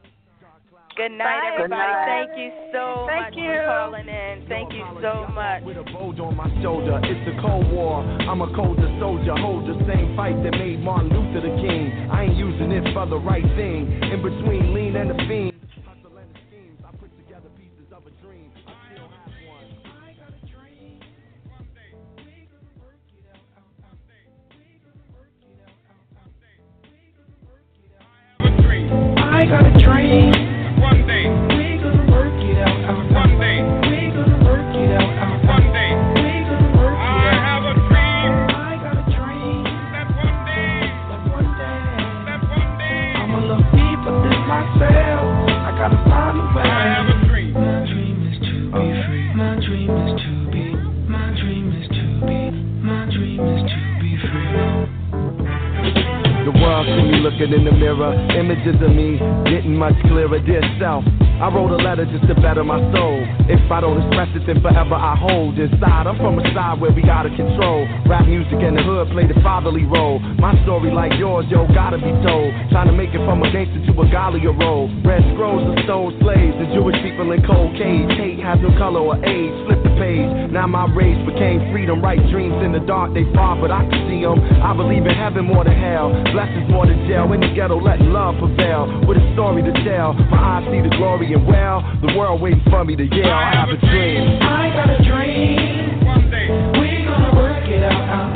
[0.97, 1.51] Good night, Bye.
[1.59, 1.59] everybody.
[1.59, 2.07] Good night.
[2.07, 3.51] Thank you so Thank much you.
[3.51, 4.47] for calling in.
[4.49, 5.63] Thank you so much.
[5.65, 7.99] With a bulge on my shoulder, it's a cold war.
[8.01, 12.09] I'm a colder soldier, hold the same fight that made Martin Luther the king.
[12.13, 13.91] I ain't using it for the right thing.
[14.09, 15.56] In between lean and the fiend.
[29.37, 30.33] I got a dream.
[30.81, 31.56] One day.
[57.27, 59.19] Looking in the mirror, images of me
[59.51, 60.39] getting much clearer.
[60.39, 61.03] Dear self,
[61.37, 63.21] I wrote a letter just to better my soul.
[63.45, 66.09] If I don't express it, then forever I hold inside.
[66.09, 67.85] I'm from a side where we gotta control.
[68.09, 70.19] Rap music and the hood play the fatherly role.
[70.41, 72.57] My story, like yours, yo, gotta be told.
[72.73, 74.89] Trying to make it from a gangster to a Galia role.
[75.05, 78.09] Red scrolls of stone slaves, the Jewish people in cold cage.
[78.17, 79.53] Hate has no color or age.
[79.69, 80.33] Flip the page.
[80.49, 82.01] Now my rage became freedom.
[82.01, 84.41] Right dreams in the dark, they far, but I can see them.
[84.65, 86.17] I believe in heaven more than hell.
[86.33, 87.29] Blessings more than jail.
[87.37, 88.89] In the ghetto, letting love prevail.
[89.05, 90.17] With a story to tell.
[90.33, 91.83] My eyes see the glory and well.
[92.01, 93.31] The world waiting for me to yell.
[93.33, 94.39] I have a dream.
[94.43, 96.05] I got a dream.
[96.05, 96.49] One day.
[96.81, 98.36] We gonna work it out.